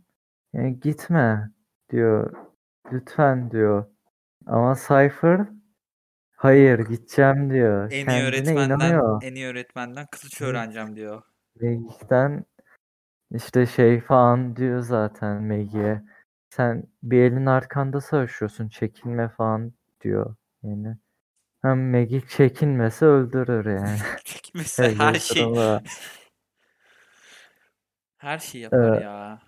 Yani 0.56 0.80
gitme 0.80 1.50
diyor. 1.92 2.34
Lütfen 2.92 3.52
diyor. 3.52 3.86
Ama 4.46 4.76
Cypher 4.76 5.48
hayır 6.36 6.80
gideceğim 6.80 7.54
diyor. 7.54 7.86
En 7.92 7.92
iyi 7.92 8.06
Kendine 8.06 8.26
öğretmenden, 8.28 8.76
inanıyor. 8.76 9.24
en 9.24 9.36
iyi 9.36 9.48
öğretmenden 9.48 10.06
kılıç 10.12 10.42
Evet. 10.42 10.52
öğreneceğim 10.52 10.96
diyor. 10.96 11.22
Magic'ten 11.62 12.46
işte 13.32 13.66
şey 13.66 14.02
falan 14.02 14.56
diyor 14.56 14.80
zaten 14.80 15.44
Maggie'ye. 15.44 16.02
Sen 16.50 16.84
bir 17.04 17.22
elin 17.22 17.46
arkanda 17.46 18.02
savaşıyorsun 18.02 18.70
çekinme 18.70 19.30
falan 19.30 19.74
diyor. 20.02 20.36
Yani 20.64 20.98
hem 21.62 21.92
Maggie 21.92 22.22
çekinmese 22.28 23.06
öldürür 23.06 23.66
yani. 23.66 23.98
Çekmese 24.24 24.84
Öyle 24.84 24.96
her 24.96 25.14
şey 25.16 25.46
her 28.18 28.40
şey 28.40 28.62
yapar 28.62 28.98
Ee, 28.98 29.02
ya. 29.04 29.42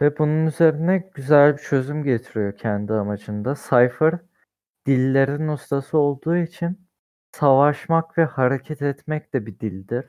Ve 0.00 0.18
bunun 0.18 0.46
üzerine 0.46 1.10
güzel 1.14 1.56
bir 1.56 1.62
çözüm 1.62 2.04
getiriyor 2.04 2.56
kendi 2.56 2.92
amacında. 2.92 3.54
Cypher 3.54 4.18
dillerin 4.86 5.48
ustası 5.48 5.98
olduğu 5.98 6.36
için 6.36 6.88
savaşmak 7.32 8.18
ve 8.18 8.24
hareket 8.24 8.82
etmek 8.82 9.34
de 9.34 9.46
bir 9.46 9.60
dildir. 9.60 10.06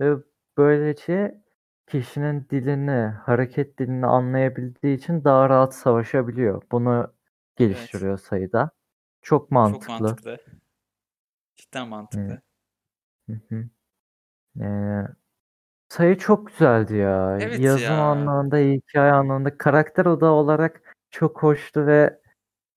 Ve 0.00 0.16
böylece 0.56 1.42
kişinin 1.86 2.46
dilini, 2.50 3.06
hareket 3.06 3.78
dilini 3.78 4.06
anlayabildiği 4.06 4.96
için 4.96 5.24
daha 5.24 5.48
rahat 5.48 5.74
savaşabiliyor. 5.74 6.62
Bunu 6.72 7.14
geliştiriyor 7.56 8.18
sayıda. 8.18 8.70
Çok 9.22 9.42
Çok 9.42 9.50
mantıklı. 9.50 9.92
mantıklı. 9.92 10.38
Cidden 11.56 11.88
mantıklı. 11.88 12.42
Hı 13.28 13.40
hı. 13.48 13.68
Ee, 14.60 15.06
sayı 15.88 16.18
çok 16.18 16.46
güzeldi 16.46 16.96
ya. 16.96 17.38
Evet 17.40 17.60
Yazım 17.60 17.82
ya. 17.82 18.02
anlamında, 18.02 18.56
hikaye 18.58 19.12
anlamında, 19.12 19.58
karakter 19.58 20.06
odağı 20.06 20.30
olarak 20.32 20.96
çok 21.10 21.42
hoştu 21.42 21.86
ve 21.86 22.20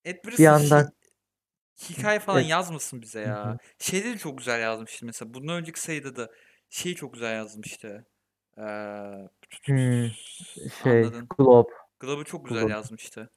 Ed 0.06 0.24
bir 0.24 0.32
Brisson 0.32 0.44
yandan 0.44 0.92
hi- 1.78 1.90
hikaye 1.98 2.20
falan 2.20 2.40
Evet. 2.40 2.50
yazmasın 2.50 3.02
bize 3.02 3.24
Hı 3.24 3.28
ya. 3.28 3.46
hı. 3.54 3.58
Şeyde 3.80 4.14
de 4.14 4.18
çok 4.18 4.38
güzel 4.38 4.62
yazmıştı 4.62 5.06
mesela. 5.06 5.34
Bundan 5.34 5.56
önceki 5.56 5.82
sayıda 5.82 6.16
da 6.16 6.30
şeyi 6.70 6.96
çok 6.96 7.14
güzel 7.14 7.36
yazmıştı. 7.36 8.06
Ee, 8.58 8.62
Hmm, 9.66 10.08
şey 10.84 11.00
anladın. 11.02 11.28
Glob. 11.38 11.70
Globe'u 12.00 12.26
çok 12.26 12.46
güzel 12.48 12.62
Glob. 12.62 12.70
yazmıştı. 12.72 13.30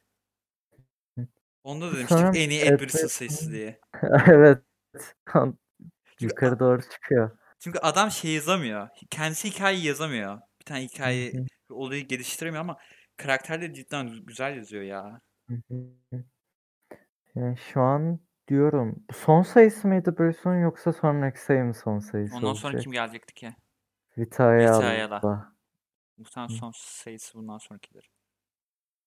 Onda 1.65 1.87
da 1.87 1.91
demiştik 1.93 2.09
Sanırım 2.09 2.35
en 2.37 2.51
iyi 2.51 2.61
Ed 2.61 2.73
Ed 2.73 2.81
Brisson 2.81 2.99
Brisson- 2.99 3.09
sayısı 3.09 3.53
diye. 3.53 3.81
evet. 4.27 4.59
Yukarı 6.21 6.59
doğru 6.59 6.83
çıkıyor. 6.83 7.31
Çünkü 7.65 7.79
adam 7.79 8.11
şey 8.11 8.35
yazamıyor. 8.35 8.89
Kendisi 9.11 9.51
hikayeyi 9.51 9.87
yazamıyor. 9.87 10.41
Bir 10.61 10.65
tane 10.65 10.83
hikaye 10.83 11.33
olayı 11.71 12.09
geliştiremiyor 12.09 12.61
ama 12.61 12.77
karakterleri 13.17 13.75
cidden 13.75 14.25
güzel 14.27 14.57
yazıyor 14.57 14.83
ya. 14.83 15.21
Yani 17.35 17.57
şu 17.57 17.81
an 17.81 18.21
diyorum. 18.49 19.05
Son 19.15 19.43
sayısı 19.43 19.89
mıydı 19.89 20.19
Brisson 20.19 20.55
yoksa 20.55 20.93
sonraki 20.93 21.41
sayı 21.41 21.65
mı 21.65 21.75
son 21.75 21.99
sayısı 21.99 22.37
Ondan 22.37 22.53
sonra 22.53 22.73
olacak? 22.73 22.83
kim 22.83 22.93
gelecekti 22.93 23.35
ki? 23.35 23.55
Vitalya'da. 24.19 24.79
Vitalya'da. 24.79 25.53
Muhtemelen 26.19 26.55
son 26.55 26.73
sayısı 26.77 27.39
bundan 27.39 27.59
sonrakidir. 27.59 28.11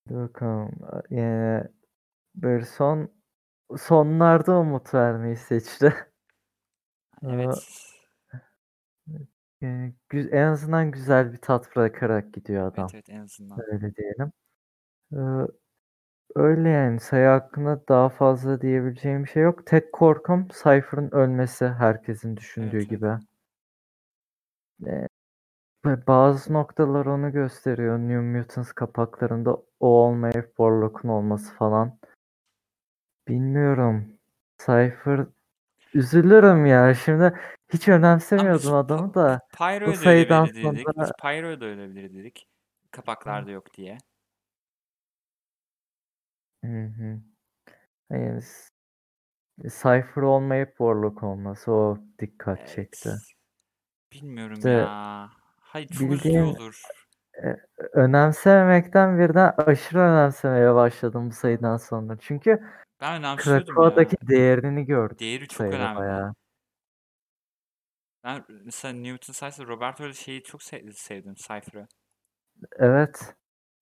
Bakalım. 0.06 0.70
Yani 1.10 1.64
Brisson 2.34 3.12
sonlarda 3.76 4.58
umut 4.58 4.94
vermeyi 4.94 5.36
seçti. 5.36 5.94
Evet. 7.22 7.88
Gü- 9.62 10.30
en 10.30 10.46
azından 10.46 10.90
güzel 10.90 11.32
bir 11.32 11.38
tat 11.38 11.76
bırakarak 11.76 12.34
gidiyor 12.34 12.66
adam. 12.72 12.88
Evet 12.94 13.10
en 13.10 13.20
azından. 13.20 13.58
Öyle 13.72 13.94
diyelim. 13.94 14.32
Ee, 15.12 15.46
öyle 16.34 16.68
yani 16.68 17.00
sayı 17.00 17.26
hakkında 17.26 17.88
daha 17.88 18.08
fazla 18.08 18.60
diyebileceğim 18.60 19.24
bir 19.24 19.28
şey 19.28 19.42
yok. 19.42 19.66
Tek 19.66 19.92
korkum 19.92 20.48
Cypher'ın 20.48 21.10
ölmesi 21.10 21.68
herkesin 21.68 22.36
düşündüğü 22.36 22.76
Evet, 22.76 22.88
evet. 22.90 22.90
gibi. 22.90 23.10
Ee, 24.86 25.08
ve 25.86 26.06
bazı 26.06 26.52
noktalar 26.52 27.06
onu 27.06 27.32
gösteriyor. 27.32 27.98
New 27.98 28.20
Mutants 28.20 28.72
kapaklarında 28.72 29.54
o 29.80 29.88
olmayıp 29.88 30.46
Warlock'un 30.46 31.08
olması 31.08 31.54
falan. 31.54 31.98
Bilmiyorum. 33.28 34.04
Cypher 34.58 35.26
üzülürüm 35.94 36.66
ya. 36.66 36.94
Şimdi 36.94 37.40
hiç 37.72 37.88
Ama 37.88 37.98
önemsemiyordum 37.98 38.70
Pa- 38.72 38.78
adamı 38.78 39.14
da. 39.14 39.40
Pyro'ya 39.58 39.86
Bu 39.86 39.92
da 39.92 39.96
sayıdan 39.96 40.44
ölebilir 40.44 40.74
dedik. 40.74 40.86
sonra 40.86 41.02
Biz 41.04 41.12
Pyro'ya 41.22 41.60
da 41.60 41.64
ölebilir 41.64 42.14
dedik. 42.14 42.48
Kapaklarda 42.90 43.50
yok 43.50 43.74
diye. 43.74 43.98
Hı 46.64 46.84
hı. 46.84 47.20
Yani 48.10 48.42
Cypher 49.62 50.22
olmayıp 50.22 50.68
Warlock 50.68 51.22
olması 51.22 51.72
o 51.72 51.98
dikkat 52.18 52.68
çekti. 52.68 53.08
Evet. 53.08 53.18
Bilmiyorum 54.12 54.54
İşte 54.54 54.70
ya. 54.70 55.30
Hayır 55.60 55.88
çok 55.88 56.10
bildiğin 56.10 56.54
olur. 56.54 56.82
e, 57.44 57.56
önemsememekten 57.92 59.18
birden 59.18 59.54
aşırı 59.56 59.98
önemsemeye 59.98 60.74
başladım 60.74 61.30
bu 61.30 61.34
sayıdan 61.34 61.76
sonra. 61.76 62.16
Çünkü 62.20 62.64
Ben 63.00 63.18
önemsiyordum 63.18 63.66
ya. 63.68 63.74
Krakow'daki 63.74 64.16
değerini 64.28 64.84
gördüm 64.84 65.18
Değeri 65.18 65.48
çok 65.48 65.66
önemli. 65.66 65.98
bayağı. 65.98 66.34
Ben 68.24 68.44
mesela 68.64 68.94
Newton 68.94 69.32
sayesinde 69.32 69.66
Roberto'da 69.66 70.12
şeyi 70.12 70.42
çok 70.42 70.62
sev- 70.62 70.92
sevdim 70.92 71.34
Cypher'ı. 71.34 71.86
Evet. 72.72 73.34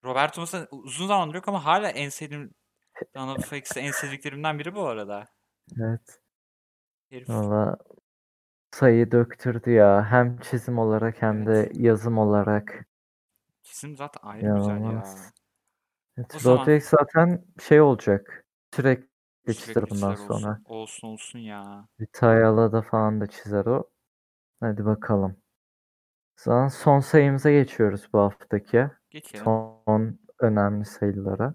Roberto 0.05 0.41
mesela 0.41 0.67
uzun 0.71 1.07
zamandır 1.07 1.35
yok 1.35 1.49
ama 1.49 1.65
hala 1.65 1.89
en 1.89 2.09
sevdiğim 2.09 2.55
Dawn 3.15 3.29
of 3.41 3.53
X'te 3.53 3.81
en 3.81 3.91
sevdiklerimden 3.91 4.59
biri 4.59 4.75
bu 4.75 4.87
arada. 4.87 5.25
Evet. 5.81 6.21
Herif 7.11 7.29
Valla 7.29 7.77
sayı 8.71 9.11
döktürdü 9.11 9.71
ya. 9.71 10.07
Hem 10.11 10.39
çizim 10.39 10.79
olarak 10.79 11.23
hem 11.23 11.47
de 11.47 11.53
evet. 11.53 11.71
yazım 11.75 12.19
olarak. 12.19 12.87
Çizim 13.63 13.97
zaten 13.97 14.29
ayrı 14.29 14.55
güzel 14.57 14.81
ya. 14.81 15.05
Evet, 16.19 16.35
O 16.35 16.39
zaman 16.39 16.79
zaten 16.79 17.45
şey 17.61 17.81
olacak. 17.81 18.46
Sürekli 18.77 19.09
çizer 19.47 19.75
sürekli 19.75 19.91
bundan 19.91 20.15
çizer 20.15 20.29
olsun. 20.29 20.41
sonra. 20.41 20.61
Olsun 20.65 21.09
olsun 21.09 21.39
ya. 21.39 21.89
Vitayala'da 22.01 22.83
falan 22.83 23.21
da 23.21 23.27
çizer 23.27 23.67
o. 23.67 23.91
Hadi 24.61 24.85
bakalım. 24.85 25.37
Zaman 26.37 26.69
son 26.69 27.01
sayımıza 27.01 27.51
geçiyoruz 27.51 28.09
bu 28.13 28.19
haftaki. 28.19 28.91
Geçelim. 29.11 29.45
Son 29.45 30.19
önemli 30.39 30.85
sayılara. 30.85 31.55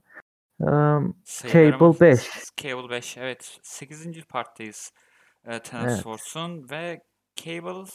Um, 0.59 1.17
Cable 1.25 1.99
5. 1.99 2.29
Cable 2.57 2.89
5 2.89 3.17
evet. 3.17 3.59
8. 3.63 4.25
parttayız. 4.25 4.93
Ee, 5.45 5.59
Tenant 5.59 5.87
Evet. 5.89 5.99
Swords'un 5.99 6.69
ve 6.69 7.01
Cable 7.35 7.91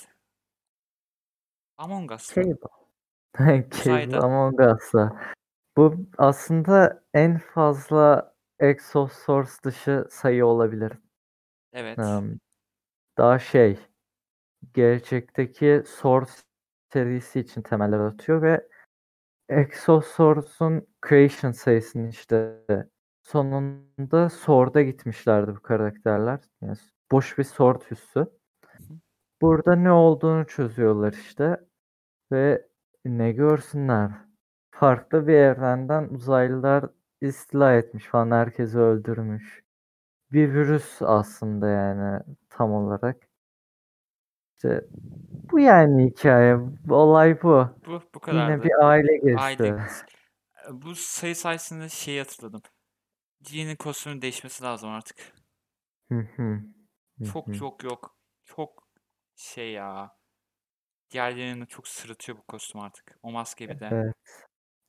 Among 1.76 2.12
Us'ta. 2.12 2.42
Cable. 2.42 2.56
Cable 3.38 3.80
Uzayda. 3.80 4.20
Among 4.20 4.60
Us'ta. 4.60 5.20
Bu 5.76 5.96
aslında 6.18 7.04
en 7.14 7.38
fazla 7.38 8.35
Exosource 8.58 9.52
dışı 9.64 10.06
sayı 10.10 10.46
olabilir. 10.46 10.92
Evet. 11.72 11.98
Um, 11.98 12.40
daha 13.18 13.38
şey 13.38 13.78
gerçekteki 14.74 15.82
Source 15.86 16.32
serisi 16.92 17.40
için 17.40 17.62
temeller 17.62 17.98
atıyor 17.98 18.42
ve 18.42 18.68
Exosource'un 19.48 20.86
creation 21.08 21.52
sayısını 21.52 22.08
işte 22.08 22.64
sonunda 23.22 24.28
Sword'a 24.30 24.82
gitmişlerdi 24.82 25.56
bu 25.56 25.60
karakterler. 25.62 26.40
Yani 26.62 26.76
boş 27.12 27.38
bir 27.38 27.44
Sword 27.44 27.82
üssü. 27.90 28.26
Burada 29.42 29.76
ne 29.76 29.92
olduğunu 29.92 30.46
çözüyorlar 30.46 31.12
işte 31.12 31.60
ve 32.32 32.68
ne 33.04 33.32
görsünler. 33.32 34.10
Farklı 34.70 35.26
bir 35.26 35.34
evrenden 35.34 36.08
uzaylılar 36.08 36.90
istila 37.20 37.74
etmiş 37.74 38.04
falan 38.04 38.30
herkesi 38.30 38.78
öldürmüş. 38.78 39.64
Bir 40.32 40.54
virüs 40.54 41.02
aslında 41.02 41.68
yani 41.68 42.22
tam 42.50 42.72
olarak. 42.72 43.28
İşte 44.56 44.84
bu 45.52 45.60
yani 45.60 46.06
hikaye. 46.06 46.58
Olay 46.90 47.42
bu. 47.42 47.68
Bu 47.86 47.92
bu 47.92 47.92
Yine 47.92 48.20
kadardı. 48.20 48.64
bir 48.64 48.84
aile 48.84 49.36
Aile 49.38 49.68
gezisi. 49.68 50.04
bu 50.70 50.94
sayı 50.94 51.36
sayesinde 51.36 51.88
şeyi 51.88 52.18
hatırladım. 52.18 52.62
Jean'in 53.42 53.76
kostümünün 53.76 54.22
değişmesi 54.22 54.64
lazım 54.64 54.90
artık. 54.90 55.32
Çok 57.32 57.54
çok 57.54 57.84
yok. 57.84 58.16
Çok 58.44 58.88
şey 59.36 59.72
ya. 59.72 60.16
Diğerlerini 61.10 61.66
çok 61.66 61.88
sırıtıyor 61.88 62.38
bu 62.38 62.42
kostüm 62.42 62.80
artık. 62.80 63.18
O 63.22 63.32
maske 63.32 63.68
bir 63.68 63.80
de. 63.80 63.88
Evet. 63.92 64.14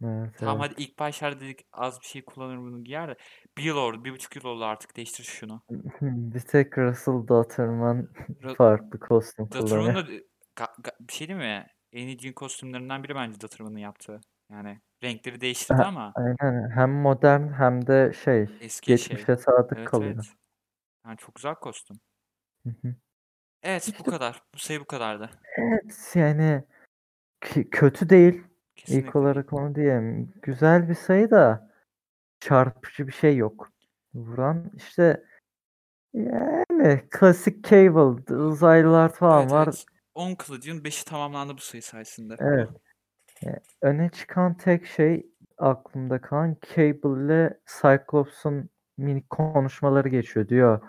Evet, 0.03 0.33
Tamam 0.38 0.62
evet. 0.62 0.71
hadi 0.71 0.83
ilk 0.83 0.99
başlarda 0.99 1.39
dedik 1.39 1.60
az 1.71 2.01
bir 2.01 2.05
şey 2.05 2.25
kullanır 2.25 2.57
bunu 2.57 2.83
giyer 2.83 3.10
de. 3.10 3.15
Bir 3.57 3.63
yıl 3.63 3.77
oldu. 3.77 4.03
Bir 4.03 4.12
buçuk 4.12 4.36
yıl 4.36 4.43
oldu 4.43 4.65
artık 4.65 4.95
değiştir 4.97 5.23
şunu. 5.23 5.62
Bir 6.01 6.39
tek 6.39 6.77
Russell 6.77 7.27
Dutterman 7.27 7.97
Ra- 8.41 8.55
farklı 8.55 8.99
kostüm 8.99 9.45
Dutterman'ın 9.45 9.93
kullanıyor. 9.93 10.07
da 10.07 10.12
ga- 10.63 10.81
ga- 10.81 11.07
bir 11.07 11.13
şey 11.13 11.27
değil 11.27 11.39
mi? 11.39 11.67
En 11.93 12.17
Jean 12.17 12.33
kostümlerinden 12.33 13.03
biri 13.03 13.15
bence 13.15 13.41
Dutterman'ın 13.41 13.77
yaptığı. 13.77 14.21
Yani 14.51 14.81
renkleri 15.03 15.41
değiştirdi 15.41 15.81
Ha, 15.81 15.86
ama 15.86 16.13
Aynen 16.15 16.69
hem 16.69 16.91
modern 16.91 17.53
hem 17.53 17.88
de 17.88 18.13
şey 18.23 18.47
eski 18.62 18.86
şey. 18.86 18.95
geçmişe 18.95 19.38
sadık 19.38 19.77
Evet 19.77 19.89
kalıyor. 19.89 20.13
evet. 20.15 20.25
Yani 21.05 21.17
çok 21.17 21.36
güzel 21.36 21.55
kostüm. 21.55 21.97
Hı 22.63 22.69
hı. 22.81 22.95
Evet 23.63 23.88
bu 23.88 23.97
İşte 23.97 24.12
kadar. 24.12 24.43
Bu 24.53 24.60
sayı 24.60 24.79
bu 24.79 24.86
kadardı. 24.86 25.29
evet 25.57 26.12
yani 26.15 26.63
kötü 27.71 28.10
değil. 28.10 28.43
İlk 28.78 28.86
Kesinlikle 28.86 29.13
değil. 29.13 29.26
olarak 29.26 29.54
onu 29.54 29.76
diyeyim. 29.76 30.34
Güzel 30.42 30.90
bir 30.90 30.96
sayı 30.96 31.32
da 31.32 31.72
çarpıcı 32.40 33.08
bir 33.08 33.12
şey 33.12 33.38
yok. 33.38 33.72
Vuran 34.13 34.72
işte 34.76 35.24
yani 36.13 37.04
klasik 37.10 37.63
Cable 37.63 38.36
uzaylılar 38.36 39.13
falan 39.13 39.42
Evet 39.42 39.52
var. 39.52 39.68
evet. 39.68 39.86
10 40.16 40.36
kılıcın 40.36 40.80
5'i 40.84 41.06
tamamlandı 41.06 41.54
bu 41.54 41.62
sayı 41.62 41.84
sayesinde. 41.84 42.36
Evet. 42.40 42.70
Yani 43.42 43.60
öne 43.82 44.10
çıkan 44.10 44.58
tek 44.58 44.86
şey 44.86 45.32
aklımda 45.58 46.22
kalan 46.22 46.58
Cable 46.76 47.26
ile 47.26 47.60
Cyclops'un 47.82 48.70
minik 48.98 49.30
konuşmaları 49.30 50.10
geçiyor. 50.10 50.50
Diyor 50.50 50.82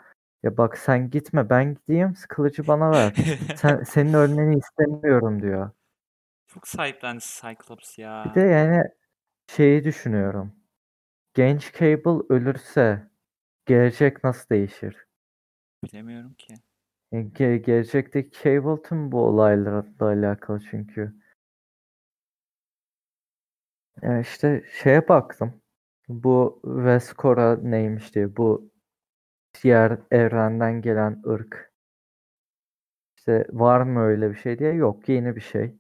ya 0.43 0.57
bak 0.57 0.79
sen 0.79 1.11
gitme 1.11 1.51
ben 1.51 1.75
gideyim 1.75 2.15
kılıcı 2.29 2.67
bana 2.67 2.91
ver. 2.91 3.15
Sen, 3.57 3.83
senin 3.83 4.13
ölmeni 4.13 4.59
istemiyorum 4.59 5.43
diyor. 5.43 5.71
Çok 6.59 6.69
sahiplendi 6.69 7.25
Cyclops 7.25 7.99
Bir 7.99 8.03
ya. 8.05 8.33
de 8.35 8.41
yani 8.41 8.83
şeyi 9.51 9.85
düşünüyorum. 9.85 10.53
Genç 11.35 11.73
Cable 11.79 12.35
ölürse 12.35 13.11
gelecek 13.67 14.25
nasıl 14.25 14.49
değişir? 14.51 15.07
Bilemiyorum 15.85 16.35
ki. 16.35 16.55
Yani 17.13 17.33
ge- 17.33 17.57
gelecekteki 17.57 18.43
Cable 18.43 18.83
tüm 18.83 19.13
bu 19.13 19.21
olaylarla 19.21 19.85
alakalı 20.01 20.61
çünkü. 20.71 21.15
Ya 24.03 24.21
işte 24.21 24.65
şeye 24.83 25.09
baktım. 25.09 25.63
Bu 26.09 26.61
Vescora 26.65 27.57
neymiş 27.57 28.15
diye. 28.15 28.37
Bu 28.37 28.71
diğer 29.63 29.99
evrenden 30.11 30.83
gelen 30.83 31.23
ırk. 31.27 31.73
İşte 33.17 33.47
var 33.51 33.81
mı 33.81 34.01
öyle 34.01 34.31
bir 34.31 34.37
şey 34.37 34.59
diye. 34.59 34.73
Yok 34.73 35.09
yeni 35.09 35.37
bir 35.37 35.41
şey. 35.41 35.75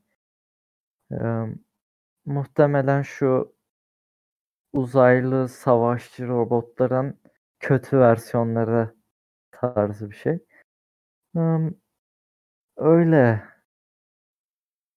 Ee, 1.12 1.16
muhtemelen 2.25 3.03
şu 3.03 3.55
uzaylı 4.73 5.49
savaşçı 5.49 6.29
robotların 6.29 7.21
kötü 7.61 7.99
versiyonları 7.99 8.94
tarzı 9.51 10.11
bir 10.11 10.16
şey. 10.16 10.38
Hmm, 11.35 11.71
öyle. 12.77 13.44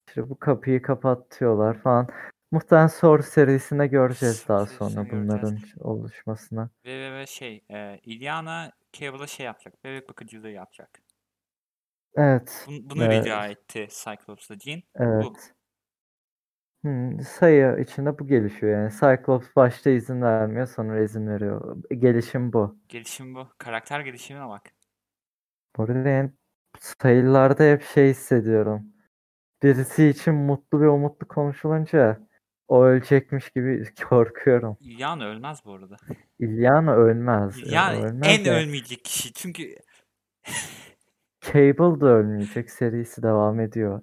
İşte 0.08 0.30
bu 0.30 0.40
kapıyı 0.40 0.82
kapatıyorlar 0.82 1.82
falan. 1.82 2.08
Muhtemelen 2.52 2.88
Source 2.88 3.28
serisinde 3.28 3.88
göreceğiz 3.88 4.38
Source 4.38 4.50
daha 4.50 4.66
sonra 4.66 5.04
göreceğiz. 5.04 5.24
bunların 5.24 5.58
oluşmasını. 5.80 6.70
Ve, 6.86 7.00
ve, 7.00 7.20
ve 7.20 7.28
şey 7.28 7.64
e, 7.70 8.00
Ilyana 8.04 8.72
Cable'a 8.94 9.28
şey 9.28 9.46
yapacak. 9.46 9.84
Bebek 9.84 10.10
bakıcılığı 10.10 10.50
yapacak. 10.50 11.02
Evet. 12.16 12.66
Bunu, 12.68 12.90
bunu 12.90 13.04
Evet. 13.04 13.26
rica 13.26 13.48
etti 13.48 13.88
Cyclops'la 13.90 14.56
Jean. 14.60 14.82
Bu. 15.00 15.34
Hmm, 16.82 17.20
sayı 17.20 17.78
içinde 17.82 18.20
bu 18.20 18.28
gelişiyor 18.28 18.72
yani. 18.72 18.92
Cyclops 18.92 19.48
başta 19.56 19.90
izin 19.90 20.22
vermiyor 20.22 20.68
sonra 20.68 21.00
izin 21.00 21.28
veriyor. 21.28 21.78
Gelişim 21.92 22.54
bu. 22.54 22.80
Gelişim 22.90 23.36
bu. 23.36 23.48
Karakter 23.58 24.00
gelişimine 24.00 24.48
bak. 24.50 24.62
Bu 25.78 25.84
arada 25.84 26.10
yani 26.10 26.32
sayılarda 26.80 27.64
hep 27.64 27.84
şey 27.84 28.10
hissediyorum. 28.10 28.84
Birisi 29.64 30.08
için 30.08 30.36
mutlu 30.36 30.82
ve 30.82 30.90
umutlu 30.90 31.28
konuşulunca 31.28 32.28
o 32.68 32.84
ölecekmiş 32.84 33.50
gibi 33.50 33.84
korkuyorum. 34.10 34.78
Ilyana 34.80 35.26
ölmez 35.26 35.66
bu 35.66 35.74
arada. 35.74 35.98
Ilyana 36.40 36.96
ölmez. 36.96 37.58
ya, 37.60 37.66
Yani 37.72 38.06
ölmez 38.06 38.40
en 38.40 38.46
de 38.46 38.52
ölmeyecek 38.52 39.06
kişi. 39.06 39.34
Çünkü 39.34 39.76
Cable 41.42 42.02
da 42.02 42.06
ölmeyecek. 42.06 42.72
Serisi 42.72 43.24
devam 43.24 43.60
ediyor. 43.60 44.02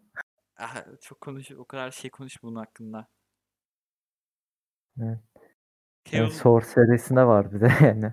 Ah, 0.58 0.84
çok 1.00 1.20
konuş 1.20 1.50
o 1.52 1.64
kadar 1.64 1.90
şey 1.90 2.10
konuş 2.10 2.42
bunun 2.42 2.56
hakkında. 2.56 3.08
Evet. 5.02 5.18
Yani 6.12 6.30
Source 6.30 6.66
serisinde 6.66 7.24
var 7.24 7.52
bir 7.52 7.60
de 7.60 7.72
yani. 7.86 8.12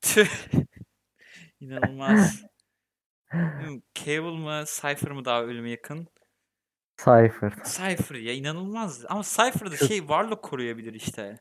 Tüh. 0.00 0.28
İnanılmaz. 1.60 2.42
Cable 3.94 4.38
mı 4.38 4.64
Cypher 4.66 5.10
mı 5.10 5.24
daha 5.24 5.42
ölüme 5.42 5.70
yakın? 5.70 6.08
Cypher. 6.96 7.52
Cypher 7.64 8.14
ya 8.16 8.32
inanılmaz. 8.32 9.04
Ama 9.08 9.22
Cypher'da 9.22 9.76
Çok- 9.76 9.88
şey 9.88 9.98
Warlock 9.98 10.42
koruyabilir 10.42 10.94
işte. 10.94 11.40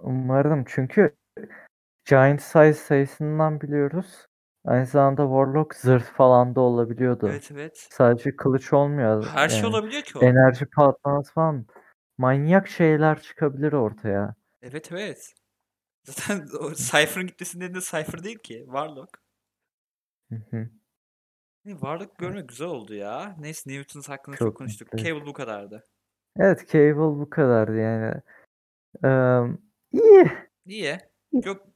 Umarım 0.00 0.64
çünkü 0.68 1.16
Giant 2.04 2.42
Size 2.42 2.74
sayısından 2.74 3.60
biliyoruz. 3.60 4.27
Aynı 4.68 4.86
zamanda 4.86 5.22
Warlock 5.22 5.74
zırh 5.74 6.02
falan 6.02 6.54
da 6.54 6.60
olabiliyordu. 6.60 7.28
Evet 7.28 7.48
evet. 7.52 7.88
Sadece 7.90 8.36
kılıç 8.36 8.72
olmuyor. 8.72 9.26
Her 9.26 9.48
şey 9.48 9.58
yani. 9.58 9.68
olabiliyor 9.68 10.02
ki 10.02 10.18
o. 10.18 10.22
Enerji 10.24 10.66
patlaması 10.66 11.32
falan. 11.32 11.66
Manyak 12.18 12.68
şeyler 12.68 13.22
çıkabilir 13.22 13.72
ortaya. 13.72 14.34
Evet 14.62 14.92
evet. 14.92 15.34
Zaten 16.02 16.46
o 16.60 16.74
Cypher'ın 16.74 17.26
gitmesinin 17.26 17.74
de 17.74 17.80
Cypher 17.80 18.24
değil 18.24 18.38
ki. 18.38 18.62
Warlock. 18.64 19.22
Hı 20.28 20.34
hı. 20.50 20.68
Ne, 21.64 21.72
Warlock 21.72 22.18
görmek 22.18 22.48
güzel 22.48 22.68
oldu 22.68 22.94
ya. 22.94 23.36
Neyse 23.38 23.70
New 23.70 23.78
Mutants 23.78 24.08
hakkında 24.08 24.36
çok, 24.36 24.48
Çok 24.48 24.56
konuştuk. 24.56 24.92
mutluyum. 24.92 25.16
Cable 25.16 25.26
bu 25.26 25.32
kadardı. 25.32 25.88
Evet 26.36 26.68
Cable 26.68 27.20
bu 27.20 27.30
kadardı 27.30 27.76
yani. 27.76 28.14
Eee 29.04 29.58
iyi. 29.92 30.30
İyi. 30.66 30.98
Çok 31.44 31.67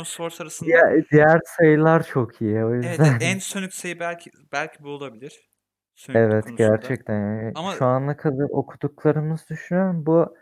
Of 0.00 0.08
Swords 0.08 0.40
arasında 0.40 0.66
diğer, 0.68 1.08
diğer 1.10 1.40
sayılar 1.44 2.06
çok 2.06 2.40
iyi. 2.42 2.64
O 2.64 2.74
evet, 2.74 2.84
yüzden. 2.90 3.04
evet, 3.10 3.22
en 3.22 3.38
sönük 3.38 3.74
sayı 3.74 4.00
belki 4.00 4.30
belki 4.52 4.82
bu 4.84 4.88
olabilir. 4.88 5.50
Sönüklük 5.94 6.32
Evet 6.32 6.44
konusunda. 6.44 6.76
gerçekten. 6.76 7.14
Yani 7.14 7.52
Ama- 7.54 7.74
Şu 7.74 7.84
ana 7.84 8.16
kadar 8.16 8.46
okuduklarımız 8.50 9.48
düşünüyorum. 9.50 10.06
Bu 10.06 10.36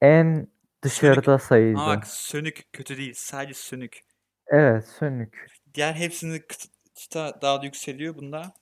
en 0.00 0.48
dışarıda 0.82 1.38
sayıydı. 1.38 1.78
Ama 1.78 1.96
bak 1.96 2.06
sönük 2.06 2.72
kötü 2.72 2.96
değil. 2.96 3.14
Sadece 3.16 3.54
sönük. 3.54 4.00
Evet 4.46 4.86
sönük. 4.88 5.46
Diğer 5.74 5.94
hepsini 5.94 6.36
kıt- 6.36 6.70
çıta 6.94 7.38
daha 7.42 7.60
da 7.62 7.64
yükseliyor 7.64 8.14
bunda. 8.14 8.54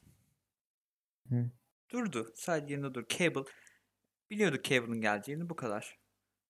Hı. 1.28 1.50
Durdu. 1.92 2.32
Sadece 2.34 2.74
yerinde 2.74 2.94
dur. 2.94 3.04
Cable. 3.08 3.44
Biliyorduk 4.30 4.64
Cable'ın 4.64 5.00
geleceğini 5.00 5.50
bu 5.50 5.56
kadar. 5.56 5.98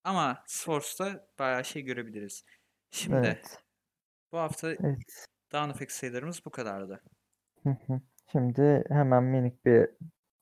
Ama 0.05 0.43
Swords'ta 0.47 1.27
bayağı 1.39 1.65
şey 1.65 1.83
görebiliriz. 1.83 2.45
Şimdi 2.95 3.17
Evet. 3.17 3.59
bu 4.33 4.39
hafta 4.39 4.71
Evet. 4.71 5.27
Dawn 5.53 5.71
of 5.71 5.83
X 5.83 5.95
sayılarımız 5.95 6.45
bu 6.45 6.51
kadardı. 6.51 7.01
Hı 7.63 7.77
hı. 7.87 8.01
Şimdi 8.33 8.85
hemen 8.89 9.25
minik 9.25 9.67
bir 9.67 9.89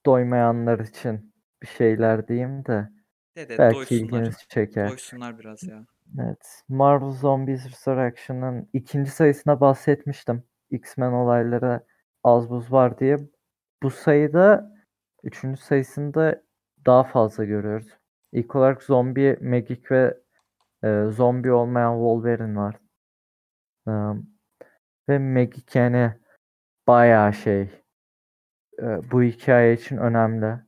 doymayanlar 0.06 0.78
için 0.78 1.34
bir 1.62 1.66
şeyler 1.66 2.28
diyeyim 2.28 2.64
de 2.66 2.88
Dede 3.36 3.58
belki 3.58 3.76
doysunlar. 3.76 4.00
ilginizi 4.00 4.48
çeker. 4.48 4.90
Doysunlar 4.90 5.38
biraz 5.38 5.62
ya. 5.62 5.86
Evet. 6.20 6.62
Marvel 6.68 7.10
Zombies 7.10 7.66
Resurrection'ın 7.66 8.68
ikinci 8.72 9.10
sayısına 9.10 9.60
bahsetmiştim. 9.60 10.42
X-Men 10.70 11.12
olayları 11.12 11.80
az 12.24 12.50
buz 12.50 12.72
var 12.72 12.98
diye. 12.98 13.16
Bu 13.82 13.90
sayıda 13.90 14.72
üçüncü 15.22 15.60
sayısında 15.60 16.42
daha 16.86 17.04
fazla 17.04 17.44
görüyoruz. 17.44 17.88
İlk 18.32 18.56
olarak 18.56 18.82
zombi 18.82 19.38
Magik 19.40 19.90
ve 19.90 20.21
e, 20.84 21.10
zombi 21.10 21.52
olmayan 21.52 21.94
Wolverine 21.94 22.56
var. 22.58 22.76
E, 23.88 23.92
ve 25.08 25.18
Magik 25.18 25.76
yani 25.76 26.12
bayağı 26.86 27.32
şey 27.32 27.62
e, 28.78 29.10
bu 29.10 29.22
hikaye 29.22 29.74
için 29.74 29.96
önemli. 29.96 30.60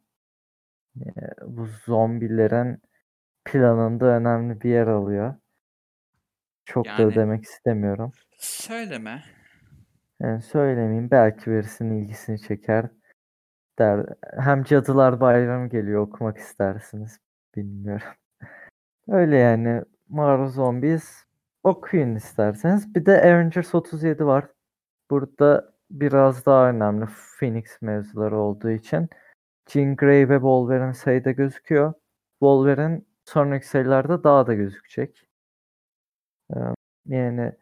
E, 1.00 1.10
bu 1.46 1.66
zombilerin 1.66 2.82
planında 3.44 4.06
önemli 4.06 4.60
bir 4.60 4.70
yer 4.70 4.86
alıyor. 4.86 5.34
Çok 6.64 6.86
da 6.86 6.90
Yani- 6.90 7.14
demek 7.14 7.44
istemiyorum. 7.44 8.12
Söyleme. 8.38 9.22
Yani 10.20 10.42
söylemeyeyim 10.42 11.10
belki 11.10 11.50
birisinin 11.50 12.02
ilgisini 12.02 12.40
çeker. 12.40 12.90
Der. 13.78 14.06
Hem 14.38 14.64
Cadılar 14.64 15.20
Bayramı 15.20 15.68
geliyor 15.68 16.02
okumak 16.02 16.38
istersiniz. 16.38 17.18
Bilmiyorum. 17.56 18.06
Öyle 19.08 19.36
yani. 19.36 19.82
Marvel 20.08 20.48
Zombies 20.48 21.24
okuyun 21.62 22.14
isterseniz. 22.14 22.94
Bir 22.94 23.06
de 23.06 23.20
Avengers 23.22 23.74
37 23.74 24.26
var. 24.26 24.44
Burada 25.10 25.74
biraz 25.90 26.46
daha 26.46 26.68
önemli 26.70 27.06
Phoenix 27.38 27.82
mevzuları 27.82 28.38
olduğu 28.38 28.70
için. 28.70 29.08
Jean 29.68 29.96
Grey 29.96 30.28
ve 30.28 30.34
Wolverine 30.34 30.94
sayıda 30.94 31.30
gözüküyor. 31.30 31.92
Wolverine 32.40 33.02
sonraki 33.24 33.68
sayılarda 33.68 34.24
daha 34.24 34.46
da 34.46 34.54
gözükecek. 34.54 35.28
Ee, 36.56 36.58
Yani 37.06 37.52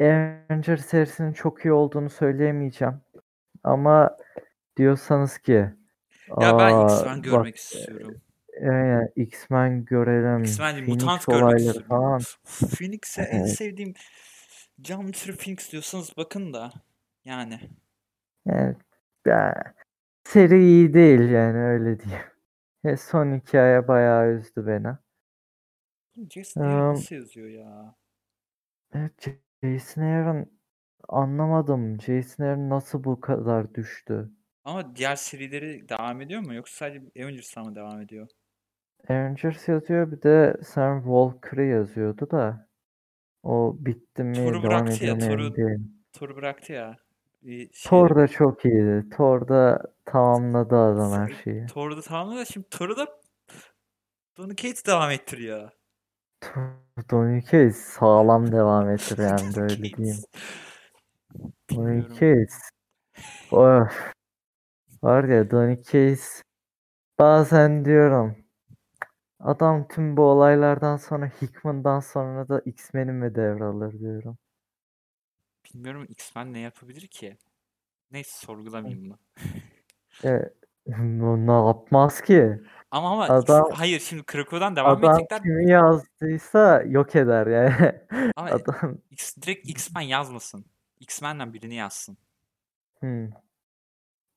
Avengers 0.00 0.86
serisinin 0.86 1.32
çok 1.32 1.64
iyi 1.64 1.72
olduğunu 1.72 2.10
söyleyemeyeceğim. 2.10 2.94
Ama 3.64 4.16
diyorsanız 4.76 5.38
ki 5.38 5.52
Ya 6.40 6.58
ben 6.58 6.74
"Aa, 6.74 6.84
X-Men 6.84 7.16
bak, 7.16 7.24
görmek 7.24 7.56
istiyorum. 7.56 8.14
Yani 8.62 9.08
X-Men 9.16 9.84
görelim. 9.84 10.42
X-Men 10.42 10.74
değil, 10.76 10.86
Phoenix 10.86 11.02
mutant 11.02 11.26
görmek 11.26 11.42
olayları 11.42 11.58
istiyorum. 11.58 11.86
falan. 11.88 12.20
Phoenix'e 12.78 13.22
en 13.22 13.38
Evet. 13.38 13.48
sevdiğim 13.48 13.94
canlı 14.80 15.12
türü 15.12 15.36
Phoenix 15.36 15.72
diyorsanız 15.72 16.16
bakın 16.16 16.52
da. 16.52 16.72
Yani. 17.24 17.60
Yani, 18.46 18.76
ya, 19.26 19.74
seri 20.24 20.62
iyi 20.62 20.94
değil 20.94 21.20
yani 21.20 21.58
öyle 21.58 22.00
diyeyim. 22.00 22.24
E, 22.84 22.96
son 22.96 23.34
hikaye 23.38 23.88
bayağı 23.88 24.32
üzdü 24.32 24.66
beni. 24.66 24.88
Jason 26.30 26.60
Aaron 26.60 26.94
Eee, 26.94 26.94
nasıl 26.94 27.14
yazıyor 27.16 27.48
ya? 27.48 27.94
Evet, 28.94 29.28
Jason 29.64 30.02
Aaron 30.02 30.46
anlamadım. 31.08 32.00
Jason 32.00 32.44
Aaron 32.44 32.70
nasıl 32.70 33.04
bu 33.04 33.20
kadar 33.20 33.74
düştü? 33.74 34.30
Ama 34.64 34.96
diğer 34.96 35.16
serileri 35.16 35.88
devam 35.88 36.20
ediyor 36.20 36.40
mu? 36.40 36.54
Yoksa 36.54 36.76
sadece 36.76 37.22
Avengers'tan 37.24 37.66
mı 37.66 37.74
devam 37.74 38.00
ediyor? 38.00 38.28
Avengers 39.08 39.68
yazıyor 39.68 40.12
bir 40.12 40.22
de 40.22 40.56
Sam 40.64 41.02
Walker'ı 41.02 41.64
yazıyordu 41.64 42.30
da 42.30 42.68
o 43.42 43.76
bitti 43.78 44.22
mi 44.24 44.34
Thor'u 44.34 44.46
devam 44.52 44.62
bıraktı 44.62 45.04
ya, 45.04 45.18
Thor'u-. 45.18 45.54
Thor'u 46.12 46.36
bıraktı 46.36 46.72
ya. 46.72 46.96
Bir 47.42 47.72
şey, 47.72 47.90
Thor 47.90 48.16
da 48.16 48.28
çok 48.28 48.64
iyiydi. 48.64 49.08
Thor 49.10 49.48
da 49.48 49.82
tamamladı 50.04 50.76
adam 50.76 51.12
her 51.12 51.28
Thor- 51.28 51.42
şeyi. 51.44 51.66
Thor'u 51.66 51.96
da 51.96 52.02
tamamladı 52.02 52.38
da 52.38 52.44
şimdi 52.44 52.68
Thor'u 52.68 52.96
da 52.96 53.06
Donny 54.36 54.56
Cates 54.56 54.86
devam 54.86 55.10
ettiriyor. 55.10 55.70
Thor- 56.40 57.10
Donny 57.10 57.40
Cates 57.42 57.76
sağlam 57.76 58.52
devam 58.52 58.90
ettir 58.90 59.18
yani 59.18 59.54
de 59.54 59.54
Donny 59.56 59.62
öyle 59.72 59.74
Cates. 59.90 59.96
diyeyim. 59.98 60.22
Donny. 61.70 62.02
Cates. 62.08 62.60
Of. 63.50 64.12
Var 65.02 65.24
ya 65.24 65.50
Donny 65.50 65.76
Cates 65.76 66.42
bazen 67.18 67.84
diyorum 67.84 68.36
adam 69.44 69.88
tüm 69.88 70.16
bu 70.16 70.22
olaylardan 70.22 70.96
sonra 70.96 71.26
Hickman'dan 71.26 72.00
sonra 72.00 72.48
da 72.48 72.60
X-Men'i 72.60 73.12
mi 73.12 73.34
devralır 73.34 74.00
diyorum. 74.00 74.38
Bilmiyorum 75.64 76.06
X-Men 76.08 76.52
ne 76.52 76.58
yapabilir 76.58 77.06
ki? 77.06 77.38
Neyse 78.10 78.46
sorgulamayayım 78.46 79.04
bunu. 79.04 79.18
Evet, 80.22 80.54
O 81.22 81.36
ne 81.46 81.66
yapmaz 81.68 82.20
ki? 82.20 82.60
Ama 82.90 83.10
ama 83.10 83.24
Adam 83.24 83.70
hayır 83.72 84.00
şimdi 84.00 84.22
Krakow'dan 84.22 84.76
devam 84.76 84.96
adam 84.96 85.10
edecekler. 85.10 85.42
kimi 85.42 85.70
yazdıysa 85.70 86.82
yok 86.82 87.16
eder 87.16 87.46
yani. 87.46 88.00
Ama 88.36 88.48
Adam 88.50 88.98
X, 89.10 89.36
direkt 89.36 89.68
X-Men 89.68 90.00
yazmasın. 90.00 90.64
X-Men'den 91.00 91.52
birini 91.52 91.74
yazsın. 91.74 92.18
Hmm. 93.00 93.28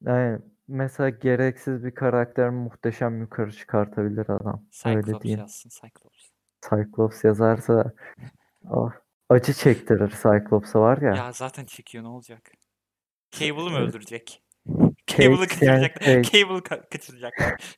Yani 0.01 0.39
mesela 0.67 1.09
gereksiz 1.09 1.83
bir 1.83 1.95
karakter 1.95 2.49
muhteşem 2.49 3.21
yukarı 3.21 3.51
çıkartabilir 3.51 4.29
adam. 4.29 4.65
Öyle 4.85 5.01
Cyclops 5.01 5.23
diyeyim. 5.23 5.39
yazsın. 5.39 5.69
Cyclops. 5.69 6.29
Cyclops 6.69 7.23
yazarsa 7.23 7.93
oh, 8.69 8.91
acı 9.29 9.53
çektirir 9.53 10.09
Cyclops'a 10.09 10.81
var 10.81 10.97
ya. 10.97 11.15
Ya 11.15 11.31
zaten 11.31 11.65
çekiyor 11.65 12.03
ne 12.03 12.07
olacak? 12.07 12.51
Cable'ı 13.31 13.69
mı 13.69 13.77
öldürecek? 13.77 14.43
Cable'ı 15.07 15.47
kaçıracak. 15.47 16.01
Cable'ı 16.01 16.59
ka- 16.59 16.89
kaçıracaklar. 16.89 17.77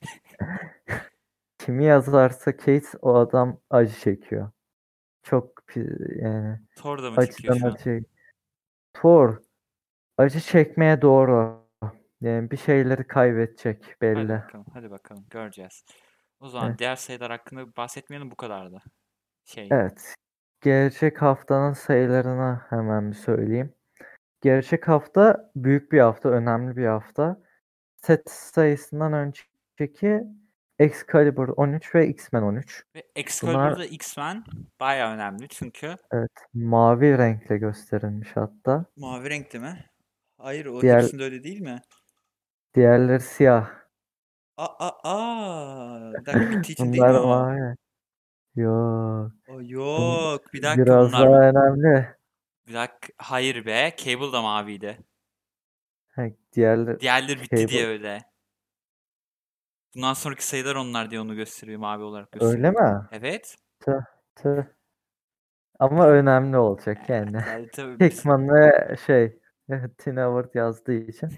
kimi 1.58 1.84
yazarsa 1.84 2.56
Kate 2.56 2.98
o 3.02 3.14
adam 3.14 3.60
acı 3.70 4.00
çekiyor. 4.00 4.50
Çok 5.22 5.62
yani 6.16 6.58
Thor 6.76 7.02
da 7.02 7.10
mı 7.10 7.26
çekiyor 7.26 7.56
şu 7.56 7.66
an? 7.66 7.70
acı. 7.70 8.04
Thor 8.94 9.36
acı 10.18 10.40
çekmeye 10.40 11.02
doğru. 11.02 11.59
Yani 12.20 12.50
bir 12.50 12.56
şeyleri 12.56 13.06
kaybedecek 13.06 13.84
Hadi 13.84 14.00
belli. 14.00 14.28
bakalım. 14.28 14.66
Hadi 14.72 14.90
bakalım. 14.90 15.26
Göreceğiz. 15.30 15.84
O 16.40 16.48
zaman 16.48 16.68
Evet. 16.68 16.78
diğer 16.78 16.96
sayılar 16.96 17.30
hakkında 17.30 17.76
bahsetmeyelim 17.76 18.30
bu 18.30 18.36
kadardı. 18.36 18.82
Şey. 19.44 19.68
Evet. 19.70 20.14
Gelecek 20.60 21.22
haftanın 21.22 21.72
sayılarını 21.72 22.60
hemen 22.70 23.10
bir 23.10 23.16
söyleyeyim. 23.16 23.74
Gelecek 24.40 24.88
hafta 24.88 25.50
büyük 25.56 25.92
bir 25.92 26.00
hafta, 26.00 26.28
önemli 26.28 26.76
bir 26.76 26.86
hafta. 26.86 27.40
Set 27.96 28.30
sayısından 28.30 29.12
önceki 29.12 30.22
Excalibur 30.78 31.48
13 31.48 31.94
ve 31.94 32.08
X-Men 32.08 32.42
13. 32.42 32.84
Ve 32.96 33.02
Bunlar 33.02 33.10
Excalibur'da 33.16 33.84
X-Men 33.84 34.44
baya 34.80 35.14
önemli 35.14 35.48
çünkü 35.48 35.94
evet 36.12 36.30
mavi 36.54 37.18
renkle 37.18 37.58
gösterilmiş 37.58 38.28
hatta. 38.34 38.84
mavi 38.96 39.30
renkli 39.30 39.58
mi? 39.58 39.84
Hayır 40.38 40.66
o 40.66 40.80
Diğer 40.80 41.02
hepsinde 41.02 41.24
öyle 41.24 41.44
değil 41.44 41.60
mi? 41.60 41.80
Diğerleri 42.74 43.20
siyah. 43.20 43.70
Aa, 44.56 44.90
aa. 45.04 46.12
Bir 46.12 46.26
dakika 46.26 46.40
Bittiği 46.50 46.62
için 46.72 46.84
değil 46.92 47.02
Bunlar 47.02 47.10
mi 47.12 47.18
o? 47.18 47.26
mavi. 47.26 47.76
Yok. 48.56 49.32
O 49.48 49.60
yok. 49.62 50.52
Bir 50.52 50.62
dakika 50.62 50.84
biraz 50.86 51.12
bunlar. 51.12 51.30
daha 51.30 51.40
önemli. 51.40 52.16
Bir 52.68 52.74
dakika. 52.74 53.08
Hayır 53.18 53.66
be. 53.66 53.92
Cable 53.96 54.32
da 54.32 54.42
maviydi. 54.42 54.98
Ha, 56.10 56.22
diğerleri 56.52 57.00
Diğerleri 57.00 57.40
bitti 57.42 57.56
diye 57.56 57.66
Cable. 57.68 57.86
öyle. 57.86 58.22
Bundan 59.94 60.12
sonraki 60.12 60.46
sayılar 60.46 60.74
onlar 60.76 61.10
diye 61.10 61.20
onu 61.20 61.34
gösteriyor. 61.34 61.78
Mavi 61.80 62.02
olarak 62.02 62.28
Öyle 62.42 62.44
gösteriyor. 62.68 63.00
mi? 63.02 63.08
Evet. 63.12 63.56
Tüh. 64.36 64.64
Ama 65.78 66.08
önemli 66.08 66.56
olacak 66.58 67.08
yani. 67.08 67.36
yani 67.48 67.68
tabii 67.72 68.00
biz 68.00 68.18
Hickman 68.18 68.48
ve 68.48 68.96
şey 69.06 69.39
Tina 69.98 70.26
Howard 70.26 70.54
yazdığı 70.54 70.94
için. 70.94 71.30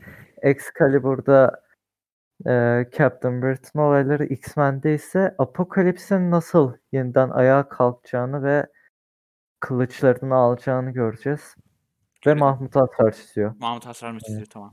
Excalibur'da 0.42 1.62
e, 2.46 2.50
Captain 2.98 3.42
Britain 3.42 3.82
olayları 3.82 4.24
X-Men'de 4.24 4.94
ise 4.94 5.34
Apocalypse'in 5.38 6.30
nasıl 6.30 6.72
yeniden 6.92 7.30
ayağa 7.30 7.68
kalkacağını 7.68 8.42
ve 8.42 8.66
kılıçlarını 9.60 10.34
alacağını 10.34 10.90
göreceğiz. 10.90 11.54
Ve 11.60 12.30
görelim. 12.30 12.38
Mahmut 12.38 12.76
Asfer 12.76 13.12
çiziyor. 13.12 13.54
Mahmut 13.58 13.86
mı 14.02 14.08
Evet. 14.10 14.22
çiziyor? 14.26 14.46
Tamam. 14.46 14.72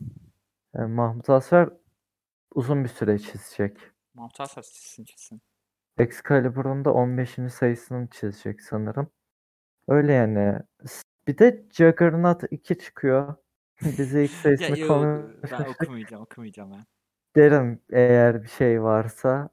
E, 0.75 0.79
Mahmut 0.81 1.29
Asfer 1.29 1.69
uzun 2.55 2.83
bir 2.83 2.89
süre 2.89 3.19
çizecek. 3.19 3.77
Mahmut 4.13 4.39
Asrar 4.41 4.63
çizsin 4.63 5.05
çizsin. 5.05 5.41
Excalibur'un 5.97 6.85
da 6.85 6.93
15. 6.93 7.51
sayısını 7.51 8.07
çizecek 8.11 8.61
sanırım. 8.61 9.11
Öyle 9.87 10.13
yani. 10.13 10.59
Bir 11.27 11.37
de 11.37 11.65
Juggernaut 11.71 12.43
2 12.51 12.77
çıkıyor. 12.77 13.35
Bize 13.97 14.23
ilk 14.23 14.31
Ya 14.31 14.37
sayısını 14.37 15.07
yok 15.07 15.51
ben 15.51 15.65
okumayacağım 15.65 16.23
okumayacağım 16.23 16.71
ben. 16.71 16.85
Derim 17.35 17.81
eğer 17.91 18.43
bir 18.43 18.47
şey 18.47 18.83
varsa. 18.83 19.49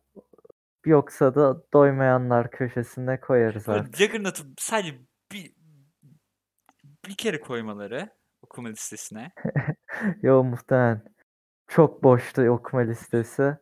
Yoksa 0.85 1.35
da 1.35 1.63
doymayanlar 1.73 2.51
köşesine 2.51 3.21
koyarız 3.21 3.69
artık. 3.69 3.97
Juggernaut'u 3.97 4.43
sadece 4.59 4.99
bir, 5.33 5.53
bir 7.09 7.15
kere 7.15 7.41
koymaları 7.41 8.09
okuma 8.43 8.69
listesine. 8.69 9.33
Yo 10.23 10.45
muhtemelen. 10.45 11.03
Çok 11.69 12.03
boştu 12.03 12.43
okuma 12.43 12.83
listesi. 12.83 13.57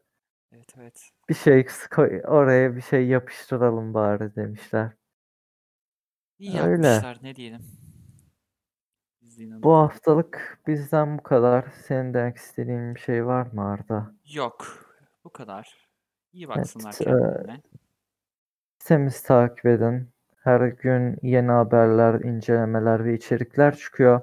Evet 0.52 0.74
evet. 0.78 1.10
Bir 1.28 1.34
şey 1.34 1.66
oraya 2.24 2.76
bir 2.76 2.82
şey 2.82 3.06
yapıştıralım 3.06 3.94
bari 3.94 4.36
demişler. 4.36 4.92
İyi 6.38 6.60
Öyle. 6.60 6.86
yapmışlar 6.86 7.18
ne 7.22 7.36
diyelim. 7.36 7.83
Bizliğin 9.34 9.62
Bu 9.62 9.74
haftalık 9.74 10.58
bizden 10.66 11.18
bu 11.18 11.22
kadar. 11.22 11.64
Senin 11.86 12.14
demek 12.14 12.36
istediğin 12.36 12.94
bir 12.94 13.00
şey 13.00 13.26
var 13.26 13.46
mı 13.52 13.68
Arda? 13.68 14.14
Yok. 14.32 14.66
Bu 15.24 15.30
kadar. 15.30 15.88
İyi 16.32 16.44
Evet, 16.44 16.56
baksınlar 16.56 16.92
e, 16.92 17.04
kendilerine. 17.04 17.62
sitemizi 18.78 19.26
takip 19.26 19.66
edin. 19.66 20.08
Her 20.36 20.60
gün 20.60 21.18
yeni 21.22 21.50
haberler, 21.50 22.20
incelemeler 22.20 23.04
ve 23.04 23.14
içerikler 23.14 23.76
çıkıyor. 23.76 24.20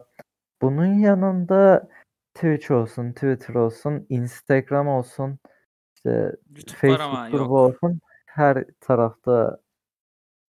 Bunun 0.62 0.94
yanında 0.94 1.90
Twitch 2.34 2.72
olsun, 2.72 3.12
Twitter 3.12 3.56
olsun, 3.56 4.06
Instagram 4.10 4.88
olsun, 4.88 5.40
işte 5.96 6.36
YouTube 6.50 6.78
Facebook 6.78 7.32
grubu 7.32 7.60
olsun. 7.60 8.00
Her 8.26 8.66
tarafta 8.80 9.60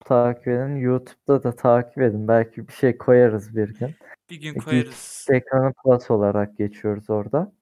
takip 0.04 0.48
edin. 0.48 0.76
YouTube'da 0.76 1.42
da 1.42 1.56
takip 1.56 1.98
edin. 1.98 2.28
Belki 2.28 2.68
bir 2.68 2.72
şey 2.72 2.98
koyarız 2.98 3.56
bir 3.56 3.74
gün. 3.74 3.94
Bir 4.30 4.40
gün 4.40 4.52
Geek 4.54 4.64
koyarız. 4.64 5.26
Ekranı 5.30 5.72
Plus 5.84 6.10
olarak 6.10 6.56
geçiyoruz 6.58 7.10
orada. 7.10 7.52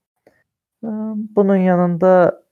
Ee, 0.85 0.89
Bunun 1.37 1.57
yanında 1.57 2.43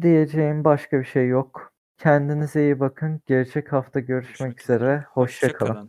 diyeceğim 0.00 0.64
başka 0.64 0.98
bir 1.00 1.04
şey 1.04 1.28
yok. 1.28 1.72
Kendinize 1.98 2.62
iyi 2.62 2.80
bakın. 2.80 3.20
Gelecek 3.26 3.72
hafta 3.72 4.00
görüşmek 4.00 4.38
Görüşmek 4.38 4.60
üzere. 4.60 4.76
üzere. 4.76 5.04
Hoşça 5.10 5.52
kalın. 5.52 5.88